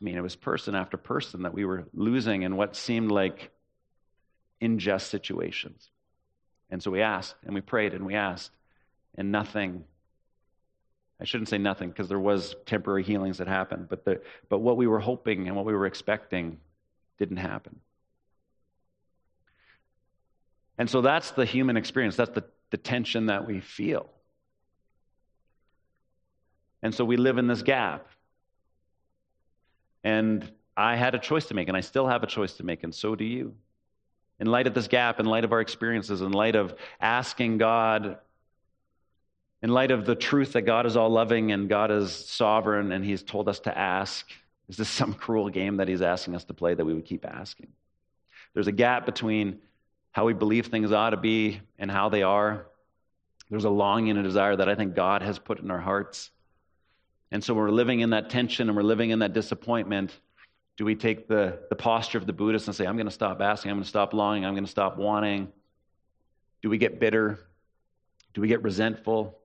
I 0.00 0.04
mean, 0.04 0.16
it 0.16 0.22
was 0.22 0.34
person 0.34 0.74
after 0.74 0.96
person 0.96 1.42
that 1.44 1.54
we 1.54 1.64
were 1.64 1.84
losing 1.94 2.42
in 2.42 2.56
what 2.56 2.74
seemed 2.74 3.12
like 3.12 3.52
unjust 4.60 5.08
situations. 5.08 5.88
And 6.68 6.82
so 6.82 6.90
we 6.90 7.00
asked, 7.00 7.36
and 7.44 7.54
we 7.54 7.60
prayed, 7.60 7.94
and 7.94 8.04
we 8.04 8.16
asked, 8.16 8.50
and 9.14 9.30
nothing 9.30 9.84
I 11.20 11.24
shouldn't 11.24 11.48
say 11.48 11.58
nothing 11.58 11.90
because 11.90 12.08
there 12.08 12.18
was 12.18 12.56
temporary 12.66 13.02
healings 13.02 13.38
that 13.38 13.46
happened, 13.46 13.88
but, 13.88 14.04
the, 14.04 14.20
but 14.48 14.58
what 14.58 14.76
we 14.76 14.86
were 14.86 15.00
hoping 15.00 15.46
and 15.46 15.56
what 15.56 15.64
we 15.64 15.72
were 15.72 15.86
expecting 15.86 16.58
didn't 17.18 17.36
happen. 17.36 17.80
And 20.76 20.90
so 20.90 21.00
that's 21.00 21.30
the 21.30 21.44
human 21.44 21.76
experience. 21.76 22.16
That's 22.16 22.32
the, 22.32 22.44
the 22.70 22.76
tension 22.76 23.26
that 23.26 23.46
we 23.46 23.60
feel. 23.60 24.08
And 26.82 26.94
so 26.94 27.04
we 27.04 27.16
live 27.16 27.38
in 27.38 27.46
this 27.46 27.62
gap. 27.62 28.08
And 30.02 30.50
I 30.76 30.96
had 30.96 31.14
a 31.14 31.18
choice 31.18 31.46
to 31.46 31.54
make, 31.54 31.68
and 31.68 31.76
I 31.76 31.80
still 31.80 32.08
have 32.08 32.22
a 32.22 32.26
choice 32.26 32.54
to 32.54 32.64
make, 32.64 32.82
and 32.82 32.94
so 32.94 33.14
do 33.14 33.24
you. 33.24 33.54
In 34.40 34.48
light 34.48 34.66
of 34.66 34.74
this 34.74 34.88
gap, 34.88 35.20
in 35.20 35.26
light 35.26 35.44
of 35.44 35.52
our 35.52 35.60
experiences, 35.60 36.20
in 36.20 36.32
light 36.32 36.56
of 36.56 36.74
asking 37.00 37.58
God 37.58 38.18
in 39.64 39.70
light 39.70 39.90
of 39.90 40.04
the 40.04 40.14
truth 40.14 40.52
that 40.52 40.62
God 40.62 40.84
is 40.84 40.94
all 40.94 41.08
loving 41.08 41.50
and 41.50 41.70
God 41.70 41.90
is 41.90 42.12
sovereign 42.12 42.92
and 42.92 43.02
He's 43.02 43.22
told 43.22 43.48
us 43.48 43.60
to 43.60 43.76
ask, 43.76 44.30
is 44.68 44.76
this 44.76 44.88
some 45.00 45.14
cruel 45.14 45.48
game 45.48 45.78
that 45.78 45.88
He's 45.88 46.02
asking 46.02 46.34
us 46.34 46.44
to 46.44 46.54
play 46.54 46.74
that 46.74 46.84
we 46.84 46.92
would 46.92 47.06
keep 47.06 47.24
asking? 47.24 47.68
There's 48.52 48.66
a 48.66 48.72
gap 48.72 49.06
between 49.06 49.60
how 50.12 50.26
we 50.26 50.34
believe 50.34 50.66
things 50.66 50.92
ought 50.92 51.10
to 51.10 51.16
be 51.16 51.62
and 51.78 51.90
how 51.90 52.10
they 52.10 52.22
are. 52.22 52.66
There's 53.48 53.64
a 53.64 53.70
longing 53.70 54.10
and 54.10 54.18
a 54.18 54.22
desire 54.22 54.54
that 54.54 54.68
I 54.68 54.74
think 54.74 54.94
God 54.94 55.22
has 55.22 55.38
put 55.38 55.60
in 55.60 55.70
our 55.70 55.80
hearts. 55.80 56.30
And 57.30 57.42
so 57.42 57.54
we're 57.54 57.70
living 57.70 58.00
in 58.00 58.10
that 58.10 58.28
tension 58.28 58.68
and 58.68 58.76
we're 58.76 58.82
living 58.82 59.10
in 59.10 59.20
that 59.20 59.32
disappointment. 59.32 60.12
Do 60.76 60.84
we 60.84 60.94
take 60.94 61.26
the, 61.26 61.58
the 61.70 61.74
posture 61.74 62.18
of 62.18 62.26
the 62.26 62.34
Buddhist 62.34 62.68
and 62.68 62.76
say, 62.76 62.86
I'm 62.86 62.96
going 62.96 63.06
to 63.06 63.12
stop 63.12 63.40
asking, 63.40 63.70
I'm 63.70 63.78
going 63.78 63.84
to 63.84 63.88
stop 63.88 64.12
longing, 64.12 64.44
I'm 64.44 64.52
going 64.52 64.66
to 64.66 64.70
stop 64.70 64.98
wanting? 64.98 65.50
Do 66.60 66.68
we 66.68 66.76
get 66.76 67.00
bitter? 67.00 67.38
Do 68.34 68.42
we 68.42 68.48
get 68.48 68.62
resentful? 68.62 69.38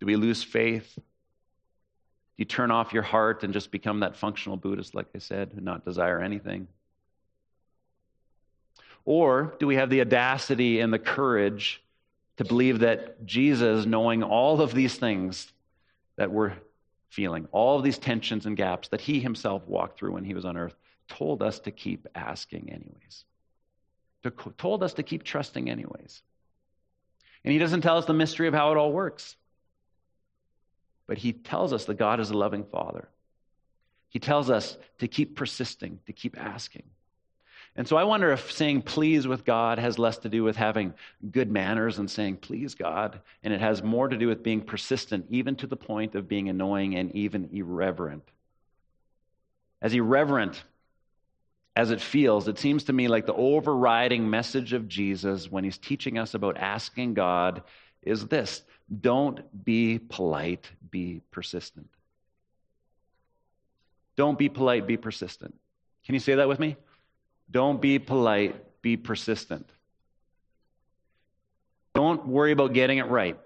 Do 0.00 0.06
we 0.06 0.16
lose 0.16 0.42
faith? 0.42 0.92
Do 0.94 1.02
you 2.38 2.46
turn 2.46 2.70
off 2.70 2.92
your 2.92 3.02
heart 3.02 3.44
and 3.44 3.52
just 3.52 3.70
become 3.70 4.00
that 4.00 4.16
functional 4.16 4.56
Buddhist, 4.56 4.94
like 4.94 5.06
I 5.14 5.18
said, 5.18 5.52
and 5.54 5.62
not 5.62 5.84
desire 5.84 6.20
anything? 6.20 6.66
Or 9.04 9.54
do 9.58 9.66
we 9.66 9.76
have 9.76 9.90
the 9.90 10.00
audacity 10.00 10.80
and 10.80 10.92
the 10.92 10.98
courage 10.98 11.82
to 12.38 12.44
believe 12.44 12.80
that 12.80 13.26
Jesus, 13.26 13.84
knowing 13.84 14.22
all 14.22 14.62
of 14.62 14.72
these 14.72 14.96
things 14.96 15.52
that 16.16 16.30
we're 16.30 16.54
feeling, 17.10 17.48
all 17.52 17.76
of 17.76 17.84
these 17.84 17.98
tensions 17.98 18.46
and 18.46 18.56
gaps 18.56 18.88
that 18.88 19.00
he 19.00 19.20
himself 19.20 19.66
walked 19.66 19.98
through 19.98 20.12
when 20.12 20.24
he 20.24 20.34
was 20.34 20.44
on 20.44 20.56
earth, 20.56 20.74
told 21.08 21.42
us 21.42 21.58
to 21.60 21.70
keep 21.70 22.06
asking 22.14 22.70
anyways, 22.70 23.24
to, 24.22 24.30
told 24.56 24.82
us 24.82 24.94
to 24.94 25.02
keep 25.02 25.24
trusting 25.24 25.68
anyways. 25.68 26.22
And 27.44 27.52
he 27.52 27.58
doesn't 27.58 27.80
tell 27.80 27.98
us 27.98 28.06
the 28.06 28.14
mystery 28.14 28.48
of 28.48 28.54
how 28.54 28.70
it 28.72 28.78
all 28.78 28.92
works. 28.92 29.36
But 31.10 31.18
he 31.18 31.32
tells 31.32 31.72
us 31.72 31.86
that 31.86 31.96
God 31.98 32.20
is 32.20 32.30
a 32.30 32.38
loving 32.38 32.62
Father. 32.62 33.08
He 34.10 34.20
tells 34.20 34.48
us 34.48 34.78
to 35.00 35.08
keep 35.08 35.34
persisting, 35.34 35.98
to 36.06 36.12
keep 36.12 36.40
asking. 36.40 36.84
And 37.74 37.88
so 37.88 37.96
I 37.96 38.04
wonder 38.04 38.30
if 38.30 38.52
saying 38.52 38.82
please 38.82 39.26
with 39.26 39.44
God 39.44 39.80
has 39.80 39.98
less 39.98 40.18
to 40.18 40.28
do 40.28 40.44
with 40.44 40.54
having 40.54 40.94
good 41.32 41.50
manners 41.50 41.98
and 41.98 42.08
saying 42.08 42.36
please 42.36 42.76
God, 42.76 43.18
and 43.42 43.52
it 43.52 43.60
has 43.60 43.82
more 43.82 44.06
to 44.06 44.16
do 44.16 44.28
with 44.28 44.44
being 44.44 44.60
persistent, 44.60 45.26
even 45.30 45.56
to 45.56 45.66
the 45.66 45.74
point 45.74 46.14
of 46.14 46.28
being 46.28 46.48
annoying 46.48 46.94
and 46.94 47.12
even 47.16 47.50
irreverent. 47.52 48.22
As 49.82 49.92
irreverent 49.92 50.62
as 51.74 51.90
it 51.90 52.00
feels, 52.00 52.46
it 52.46 52.60
seems 52.60 52.84
to 52.84 52.92
me 52.92 53.08
like 53.08 53.26
the 53.26 53.34
overriding 53.34 54.30
message 54.30 54.74
of 54.74 54.86
Jesus 54.86 55.50
when 55.50 55.64
he's 55.64 55.78
teaching 55.78 56.18
us 56.18 56.34
about 56.34 56.56
asking 56.56 57.14
God 57.14 57.64
is 58.00 58.28
this 58.28 58.62
don't 58.98 59.64
be 59.64 59.98
polite, 59.98 60.70
be 60.90 61.20
persistent. 61.30 61.88
Don't 64.16 64.38
be 64.38 64.48
polite, 64.48 64.86
be 64.86 64.96
persistent. 64.96 65.54
Can 66.04 66.14
you 66.14 66.20
say 66.20 66.34
that 66.34 66.48
with 66.48 66.58
me? 66.58 66.76
Don't 67.50 67.80
be 67.80 67.98
polite, 67.98 68.56
be 68.82 68.96
persistent. 68.96 69.68
Don't 71.94 72.26
worry 72.26 72.52
about 72.52 72.72
getting 72.72 72.98
it 72.98 73.06
right. 73.06 73.38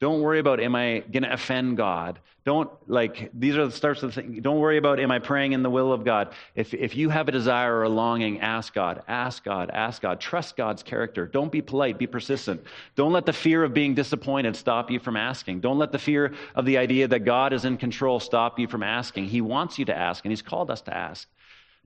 Don't 0.00 0.22
worry 0.22 0.38
about, 0.38 0.60
am 0.60 0.74
I 0.74 1.00
going 1.12 1.24
to 1.24 1.32
offend 1.32 1.76
God? 1.76 2.18
Don't, 2.46 2.70
like, 2.88 3.30
these 3.34 3.54
are 3.54 3.66
the 3.66 3.72
starts 3.72 4.02
of 4.02 4.14
the 4.14 4.22
thing. 4.22 4.40
Don't 4.40 4.58
worry 4.58 4.78
about, 4.78 4.98
am 4.98 5.10
I 5.10 5.18
praying 5.18 5.52
in 5.52 5.62
the 5.62 5.68
will 5.68 5.92
of 5.92 6.06
God? 6.06 6.32
If, 6.54 6.72
if 6.72 6.96
you 6.96 7.10
have 7.10 7.28
a 7.28 7.32
desire 7.32 7.76
or 7.76 7.82
a 7.82 7.88
longing, 7.90 8.40
ask 8.40 8.72
God, 8.72 9.02
ask 9.08 9.44
God, 9.44 9.70
ask 9.74 10.00
God. 10.00 10.18
Trust 10.18 10.56
God's 10.56 10.82
character. 10.82 11.26
Don't 11.26 11.52
be 11.52 11.60
polite, 11.60 11.98
be 11.98 12.06
persistent. 12.06 12.64
Don't 12.96 13.12
let 13.12 13.26
the 13.26 13.32
fear 13.34 13.62
of 13.62 13.74
being 13.74 13.94
disappointed 13.94 14.56
stop 14.56 14.90
you 14.90 14.98
from 14.98 15.18
asking. 15.18 15.60
Don't 15.60 15.78
let 15.78 15.92
the 15.92 15.98
fear 15.98 16.32
of 16.54 16.64
the 16.64 16.78
idea 16.78 17.06
that 17.08 17.26
God 17.26 17.52
is 17.52 17.66
in 17.66 17.76
control 17.76 18.20
stop 18.20 18.58
you 18.58 18.66
from 18.66 18.82
asking. 18.82 19.26
He 19.26 19.42
wants 19.42 19.78
you 19.78 19.84
to 19.84 19.96
ask, 19.96 20.24
and 20.24 20.32
He's 20.32 20.40
called 20.40 20.70
us 20.70 20.80
to 20.82 20.96
ask. 20.96 21.28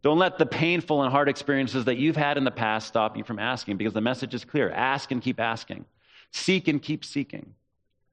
Don't 0.03 0.19
let 0.19 0.39
the 0.39 0.47
painful 0.47 1.03
and 1.03 1.11
hard 1.11 1.29
experiences 1.29 1.87
that 1.87 1.97
you've 1.97 2.15
had 2.15 2.37
in 2.37 2.45
the 2.45 2.53
past 2.53 2.87
stop 2.87 3.17
you 3.17 3.25
from 3.25 3.41
asking 3.41 3.77
because 3.77 3.95
the 3.95 4.01
message 4.01 4.35
is 4.35 4.45
clear. 4.45 4.71
Ask 4.71 5.11
and 5.11 5.21
keep 5.21 5.41
asking. 5.41 5.85
Seek 6.31 6.69
and 6.69 6.81
keep 6.81 7.05
seeking. 7.05 7.55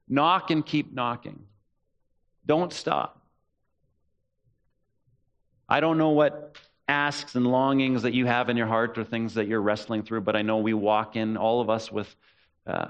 Knock 0.08 0.50
and 0.50 0.64
keep 0.64 0.92
knocking. 0.92 1.40
Don't 2.46 2.72
stop. 2.72 3.20
I 5.68 5.80
don't 5.80 5.96
know 5.96 6.10
what 6.10 6.56
asks 6.88 7.34
and 7.34 7.46
longings 7.46 8.02
that 8.02 8.12
you 8.12 8.26
have 8.26 8.48
in 8.48 8.56
your 8.56 8.66
heart 8.66 8.98
or 8.98 9.04
things 9.04 9.34
that 9.34 9.46
you're 9.46 9.62
wrestling 9.62 10.02
through, 10.02 10.20
but 10.22 10.36
I 10.36 10.42
know 10.42 10.58
we 10.58 10.74
walk 10.74 11.16
in, 11.16 11.36
all 11.36 11.60
of 11.60 11.70
us, 11.70 11.90
with, 11.90 12.14
uh, 12.66 12.88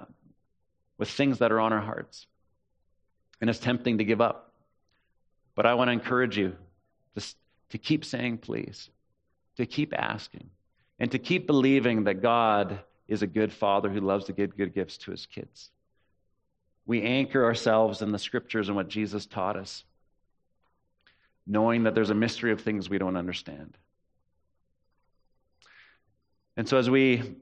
with 0.98 1.08
things 1.08 1.38
that 1.38 1.52
are 1.52 1.60
on 1.60 1.72
our 1.72 1.80
hearts. 1.80 2.26
And 3.40 3.50
it's 3.50 3.58
tempting 3.58 3.98
to 3.98 4.04
give 4.04 4.20
up. 4.20 4.52
But 5.54 5.66
I 5.66 5.74
want 5.74 5.88
to 5.88 5.92
encourage 5.92 6.38
you 6.38 6.56
to, 7.16 7.34
to 7.70 7.78
keep 7.78 8.04
saying 8.04 8.38
please, 8.38 8.88
to 9.56 9.66
keep 9.66 9.92
asking, 9.96 10.48
and 10.98 11.10
to 11.10 11.18
keep 11.18 11.46
believing 11.46 12.04
that 12.04 12.22
God 12.22 12.80
is 13.08 13.22
a 13.22 13.26
good 13.26 13.52
father 13.52 13.90
who 13.90 14.00
loves 14.00 14.24
to 14.26 14.32
give 14.32 14.56
good 14.56 14.74
gifts 14.74 14.96
to 14.98 15.10
his 15.10 15.26
kids. 15.26 15.70
We 16.86 17.02
anchor 17.02 17.44
ourselves 17.44 18.02
in 18.02 18.12
the 18.12 18.18
scriptures 18.18 18.68
and 18.68 18.76
what 18.76 18.88
Jesus 18.88 19.26
taught 19.26 19.56
us, 19.56 19.84
knowing 21.46 21.84
that 21.84 21.94
there's 21.94 22.10
a 22.10 22.14
mystery 22.14 22.52
of 22.52 22.60
things 22.60 22.90
we 22.90 22.98
don't 22.98 23.16
understand. 23.16 23.76
And 26.56 26.68
so, 26.68 26.76
as 26.76 26.90
we 26.90 27.36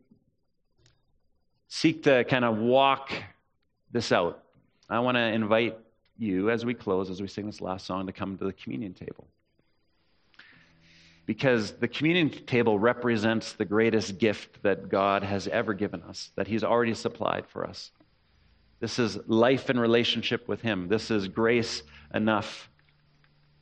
seek 1.69 2.05
to 2.05 2.25
kind 2.25 2.45
of 2.45 2.59
walk 2.59 3.11
this 3.91 4.13
out, 4.13 4.45
I 4.89 5.01
want 5.01 5.17
to 5.17 5.23
invite 5.23 5.79
you, 6.19 6.51
as 6.51 6.65
we 6.65 6.75
close, 6.75 7.11
as 7.11 7.23
we 7.23 7.29
sing 7.29 7.47
this 7.47 7.61
last 7.61 7.87
song, 7.87 8.07
to 8.07 8.13
come 8.13 8.37
to 8.39 8.45
the 8.45 8.53
communion 8.53 8.93
table. 8.93 9.27
Because 11.27 11.73
the 11.73 11.89
communion 11.89 12.31
table 12.31 12.79
represents 12.79 13.53
the 13.53 13.65
greatest 13.65 14.19
gift 14.19 14.63
that 14.63 14.89
God 14.89 15.23
has 15.23 15.49
ever 15.49 15.75
given 15.75 16.03
us, 16.03 16.31
that 16.37 16.47
He's 16.47 16.65
already 16.65 16.95
supplied 16.95 17.47
for 17.47 17.67
us. 17.67 17.91
This 18.81 18.99
is 18.99 19.19
life 19.27 19.69
in 19.69 19.79
relationship 19.79 20.49
with 20.49 20.63
Him. 20.63 20.89
This 20.89 21.11
is 21.11 21.29
grace 21.29 21.83
enough 22.15 22.71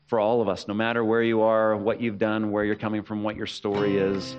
for 0.06 0.20
all 0.20 0.40
of 0.40 0.48
us, 0.48 0.68
no 0.68 0.74
matter 0.74 1.04
where 1.04 1.22
you 1.22 1.42
are, 1.42 1.76
what 1.76 2.00
you've 2.00 2.18
done, 2.18 2.52
where 2.52 2.64
you're 2.64 2.76
coming 2.76 3.02
from, 3.02 3.24
what 3.24 3.36
your 3.36 3.46
story 3.46 3.98
is. 3.98 4.36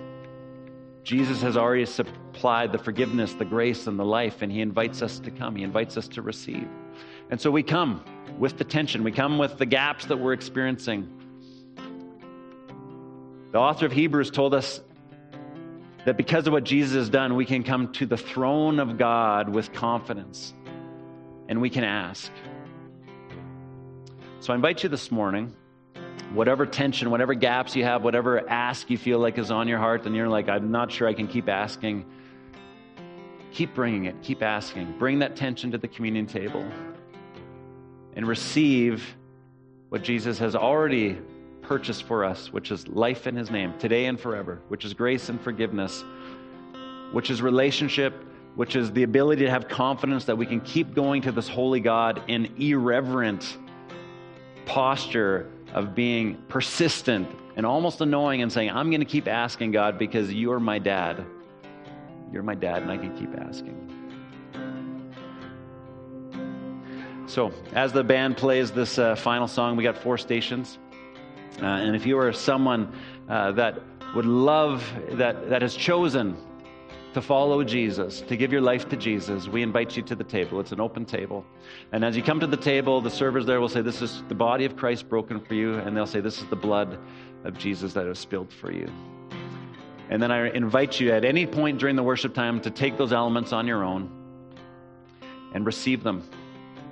Jesus 1.04 1.42
has 1.42 1.58
already 1.58 1.86
supplied 1.86 2.72
the 2.72 2.78
forgiveness, 2.78 3.34
the 3.34 3.46
grace, 3.46 3.88
and 3.88 4.00
the 4.00 4.06
life, 4.06 4.42
and 4.42 4.52
He 4.52 4.62
invites 4.62 5.02
us 5.02 5.20
to 5.20 5.32
come. 5.32 5.56
He 5.56 5.64
invites 5.64 5.98
us 5.98 6.08
to 6.10 6.22
receive. 6.22 6.68
And 7.30 7.40
so 7.40 7.52
we 7.52 7.62
come 7.62 8.04
with 8.38 8.58
the 8.58 8.64
tension, 8.64 9.04
we 9.04 9.12
come 9.12 9.38
with 9.38 9.58
the 9.58 9.66
gaps 9.66 10.06
that 10.06 10.18
we're 10.18 10.34
experiencing. 10.34 11.08
The 13.52 13.60
author 13.60 13.86
of 13.86 13.92
Hebrews 13.92 14.32
told 14.32 14.54
us 14.54 14.82
that 16.06 16.16
because 16.16 16.48
of 16.48 16.54
what 16.54 16.64
Jesus 16.64 16.96
has 16.96 17.10
done, 17.10 17.36
we 17.36 17.46
can 17.46 17.64
come 17.64 17.92
to 17.94 18.06
the 18.06 18.18
throne 18.18 18.80
of 18.80 18.98
God 18.98 19.50
with 19.50 19.74
confidence 19.74 20.54
and 21.50 21.60
we 21.60 21.70
can 21.70 21.84
ask. 21.84 22.32
So 24.40 24.54
I 24.54 24.56
invite 24.56 24.84
you 24.84 24.90
this 24.90 25.12
morning, 25.12 25.54
whatever 26.32 26.66
tension, 26.68 27.10
whatever 27.10 27.34
gaps 27.34 27.76
you 27.76 27.84
have, 27.84 28.04
whatever 28.04 28.48
ask 28.48 28.90
you 28.90 28.98
feel 28.98 29.18
like 29.18 29.38
is 29.40 29.50
on 29.50 29.68
your 29.68 29.80
heart, 29.80 30.06
and 30.06 30.16
you're 30.16 30.30
like, 30.30 30.48
I'm 30.48 30.72
not 30.72 30.92
sure 30.92 31.08
I 31.08 31.14
can 31.14 31.28
keep 31.28 31.50
asking, 31.50 32.06
keep 33.52 33.74
bringing 33.74 34.06
it, 34.06 34.22
keep 34.22 34.44
asking. 34.44 34.96
Bring 35.00 35.20
that 35.20 35.36
tension 35.36 35.72
to 35.72 35.80
the 35.80 35.88
communion 35.88 36.28
table 36.28 36.66
and 38.16 38.28
receive 38.28 39.18
what 39.90 40.04
Jesus 40.04 40.38
has 40.38 40.56
already 40.56 41.18
purchased 41.64 42.04
for 42.04 42.24
us, 42.24 42.54
which 42.54 42.70
is 42.70 42.88
life 42.88 43.26
in 43.26 43.36
His 43.36 43.50
name, 43.50 43.74
today 43.80 44.06
and 44.06 44.20
forever, 44.20 44.62
which 44.68 44.86
is 44.86 44.94
grace 44.94 45.30
and 45.30 45.42
forgiveness, 45.42 46.04
which 47.12 47.32
is 47.32 47.42
relationship, 47.42 48.14
which 48.56 48.76
is 48.76 48.92
the 48.92 49.04
ability 49.04 49.46
to 49.46 49.50
have 49.50 49.68
confidence 49.68 50.26
that 50.26 50.38
we 50.38 50.46
can 50.46 50.62
keep 50.62 50.94
going 50.94 51.22
to 51.22 51.32
this 51.32 51.48
holy 51.48 51.80
God 51.80 52.22
in 52.28 52.54
irreverent 52.60 53.58
posture 54.66 55.50
of 55.74 55.96
being 55.96 56.36
persistent 56.48 57.28
and 57.56 57.66
almost 57.66 58.02
annoying 58.02 58.42
and 58.42 58.52
saying, 58.52 58.70
I'm 58.70 58.90
going 58.90 59.02
to 59.02 59.06
keep 59.06 59.28
asking 59.28 59.72
God 59.72 59.98
because 59.98 60.32
you're 60.32 60.60
my 60.60 60.80
dad. 60.80 61.26
You're 62.32 62.44
my 62.44 62.56
dad, 62.56 62.84
and 62.84 62.92
I 62.92 62.98
can 62.98 63.18
keep 63.18 63.36
asking. 63.40 63.76
So, 67.28 67.52
as 67.74 67.92
the 67.92 68.04
band 68.04 68.38
plays 68.38 68.72
this 68.72 68.98
uh, 68.98 69.16
final 69.16 69.48
song, 69.48 69.76
we 69.76 69.84
got 69.84 69.98
four 69.98 70.18
stations. 70.18 70.80
Uh, 71.62 71.66
and 71.66 71.96
if 71.96 72.06
you 72.06 72.18
are 72.18 72.34
someone 72.34 72.92
uh, 73.28 73.52
that 73.52 73.80
would 74.16 74.26
love, 74.26 74.84
that, 75.12 75.50
that 75.50 75.62
has 75.62 75.76
chosen 75.76 76.38
to 77.14 77.22
follow 77.22 77.64
Jesus, 77.64 78.22
to 78.22 78.38
give 78.38 78.52
your 78.52 78.62
life 78.62 78.88
to 78.90 78.98
Jesus, 78.98 79.48
we 79.48 79.64
invite 79.64 79.98
you 79.98 80.04
to 80.04 80.16
the 80.16 80.24
table. 80.24 80.60
It's 80.60 80.72
an 80.72 80.80
open 80.80 81.06
table. 81.06 81.44
And 81.92 82.06
as 82.06 82.16
you 82.16 82.22
come 82.22 82.40
to 82.40 82.48
the 82.48 82.58
table, 82.58 83.02
the 83.02 83.10
servers 83.10 83.46
there 83.46 83.60
will 83.60 83.70
say, 83.70 83.82
This 83.82 84.02
is 84.02 84.24
the 84.28 84.36
body 84.36 84.66
of 84.66 84.76
Christ 84.76 85.10
broken 85.10 85.40
for 85.40 85.56
you. 85.56 85.76
And 85.76 85.98
they'll 85.98 86.06
say, 86.06 86.20
This 86.20 86.40
is 86.40 86.48
the 86.50 86.56
blood 86.56 87.00
of 87.44 87.58
Jesus 87.58 87.94
that 87.94 88.06
was 88.06 88.20
spilled 88.20 88.54
for 88.54 88.72
you. 88.72 88.88
And 90.10 90.22
then 90.22 90.32
I 90.32 90.50
invite 90.50 91.00
you 91.00 91.12
at 91.12 91.26
any 91.26 91.46
point 91.46 91.80
during 91.80 91.96
the 91.96 92.04
worship 92.04 92.34
time 92.34 92.62
to 92.62 92.72
take 92.72 92.98
those 92.98 93.14
elements 93.14 93.54
on 93.54 93.68
your 93.68 93.84
own 93.84 94.12
and 95.54 95.66
receive 95.66 96.04
them 96.04 96.24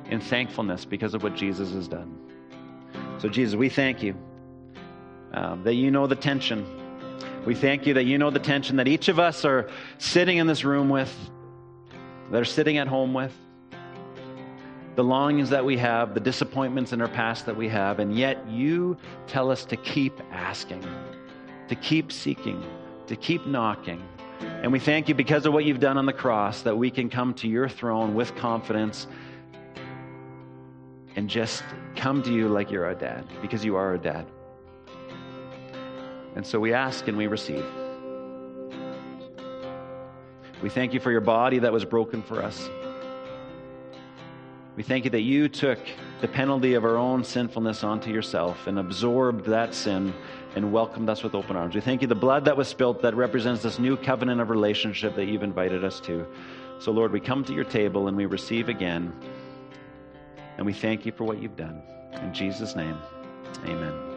in 0.10 0.19
thankfulness 0.19 0.86
because 0.86 1.13
of 1.13 1.23
what 1.23 1.36
Jesus 1.36 1.71
has 1.73 1.88
done. 1.88 2.17
So, 3.19 3.30
Jesus, 3.30 3.56
we 3.56 3.69
thank 3.69 4.01
you 4.01 4.15
um, 5.34 5.63
that 5.63 5.73
you 5.73 5.91
know 5.91 6.08
the 6.08 6.15
tension. 6.15 6.65
We 7.47 7.55
thank 7.55 7.88
you 7.88 7.93
that 7.93 8.03
you 8.03 8.17
know 8.17 8.29
the 8.29 8.39
tension 8.39 8.75
that 8.75 8.89
each 8.89 9.07
of 9.07 9.19
us 9.19 9.45
are 9.45 9.69
sitting 9.99 10.36
in 10.36 10.47
this 10.47 10.65
room 10.65 10.89
with, 10.89 11.15
that 12.29 12.41
are 12.41 12.43
sitting 12.43 12.77
at 12.77 12.89
home 12.89 13.13
with, 13.13 13.33
the 14.95 15.03
longings 15.05 15.49
that 15.51 15.63
we 15.63 15.77
have, 15.77 16.13
the 16.13 16.19
disappointments 16.19 16.91
in 16.91 17.01
our 17.01 17.07
past 17.07 17.45
that 17.45 17.55
we 17.55 17.69
have, 17.69 17.99
and 17.99 18.13
yet 18.13 18.45
you 18.49 18.97
tell 19.27 19.49
us 19.49 19.63
to 19.63 19.77
keep 19.77 20.19
asking, 20.29 20.86
to 21.69 21.75
keep 21.75 22.12
seeking, 22.12 22.62
to 23.07 23.15
keep 23.15 23.47
knocking. 23.47 24.05
And 24.41 24.69
we 24.69 24.79
thank 24.79 25.07
you 25.07 25.15
because 25.15 25.45
of 25.45 25.53
what 25.53 25.63
you've 25.63 25.79
done 25.79 25.97
on 25.97 26.05
the 26.05 26.12
cross 26.12 26.63
that 26.63 26.77
we 26.77 26.91
can 26.91 27.10
come 27.10 27.33
to 27.36 27.47
your 27.47 27.69
throne 27.69 28.13
with 28.13 28.36
confidence 28.36 29.07
and 31.15 31.29
just 31.29 31.63
come 31.95 32.21
to 32.23 32.33
you 32.33 32.49
like 32.49 32.71
you're 32.71 32.83
our 32.83 32.93
dad, 32.93 33.25
because 33.41 33.63
you 33.63 33.77
are 33.77 33.86
our 33.86 33.97
dad. 33.97 34.27
And 36.38 36.45
so 36.45 36.60
we 36.60 36.71
ask 36.71 37.08
and 37.08 37.17
we 37.17 37.26
receive. 37.26 37.65
We 40.62 40.69
thank 40.69 40.93
you 40.93 41.00
for 41.00 41.12
your 41.12 41.19
body 41.19 41.58
that 41.58 41.73
was 41.73 41.84
broken 41.84 42.21
for 42.21 42.43
us. 42.43 42.69
We 44.76 44.84
thank 44.84 45.06
you 45.06 45.10
that 45.10 45.21
you 45.21 45.50
took 45.50 45.80
the 46.21 46.28
penalty 46.28 46.76
of 46.76 46.86
our 46.86 46.95
own 46.95 47.23
sinfulness 47.23 47.84
onto 47.84 48.12
yourself 48.12 48.67
and 48.67 48.78
absorbed 48.78 49.47
that 49.47 49.73
sin 49.73 50.13
and 50.56 50.71
welcomed 50.71 51.10
us 51.10 51.23
with 51.23 51.34
open 51.34 51.56
arms. 51.56 51.73
We 51.73 51.82
thank 51.82 52.04
you 52.04 52.08
the 52.08 52.13
blood 52.13 52.45
that 52.45 52.56
was 52.56 52.67
spilt 52.67 53.02
that 53.02 53.15
represents 53.15 53.63
this 53.63 53.80
new 53.80 53.97
covenant 53.97 54.39
of 54.39 54.52
relationship 54.52 55.15
that 55.15 55.26
you've 55.26 55.41
invited 55.41 55.84
us 55.84 56.00
to. 56.02 56.28
So, 56.78 56.91
Lord, 56.91 57.12
we 57.12 57.19
come 57.19 57.43
to 57.45 57.54
your 57.54 57.65
table 57.65 58.10
and 58.10 58.15
we 58.15 58.28
receive 58.28 58.69
again. 58.69 59.12
And 60.58 60.67
we 60.67 60.73
thank 60.73 61.04
you 61.04 61.12
for 61.12 61.23
what 61.23 61.41
you've 61.41 61.58
done. 61.58 61.82
In 62.21 62.32
Jesus' 62.32 62.76
name, 62.76 62.97
amen. 63.65 64.16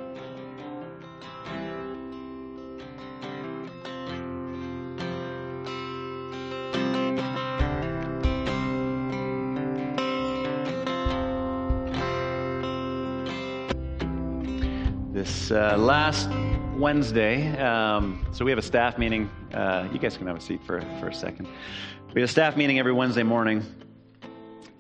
Uh, 15.51 15.77
last 15.77 16.29
Wednesday, 16.77 17.59
um, 17.59 18.25
so 18.33 18.45
we 18.45 18.51
have 18.51 18.59
a 18.59 18.63
staff 18.63 18.99
meeting. 18.99 19.29
Uh, 19.53 19.89
you 19.93 19.99
guys 19.99 20.17
can 20.17 20.27
have 20.27 20.37
a 20.37 20.41
seat 20.41 20.61
for, 20.65 20.81
for 21.01 21.09
a 21.09 21.15
second. 21.15 21.47
We 22.15 22.21
have 22.21 22.29
a 22.29 22.33
staff 22.33 22.57
meeting 22.57 22.79
every 22.79 22.93
Wednesday 22.93 23.23
morning 23.23 23.65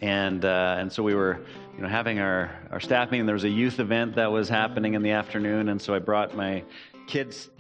and 0.00 0.44
uh, 0.44 0.76
and 0.78 0.92
so 0.92 1.02
we 1.02 1.14
were 1.14 1.40
you 1.76 1.82
know 1.82 1.88
having 1.88 2.18
our 2.18 2.50
our 2.70 2.80
staff 2.80 3.10
meeting. 3.10 3.26
There 3.26 3.34
was 3.34 3.44
a 3.44 3.48
youth 3.48 3.80
event 3.80 4.16
that 4.16 4.30
was 4.30 4.48
happening 4.48 4.94
in 4.94 5.02
the 5.02 5.10
afternoon, 5.10 5.68
and 5.68 5.80
so 5.80 5.94
I 5.94 5.98
brought 5.98 6.36
my 6.36 6.64
kids. 7.06 7.50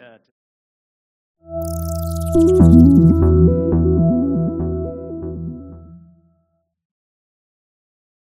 Uh, 0.00 0.18
to- 2.58 2.95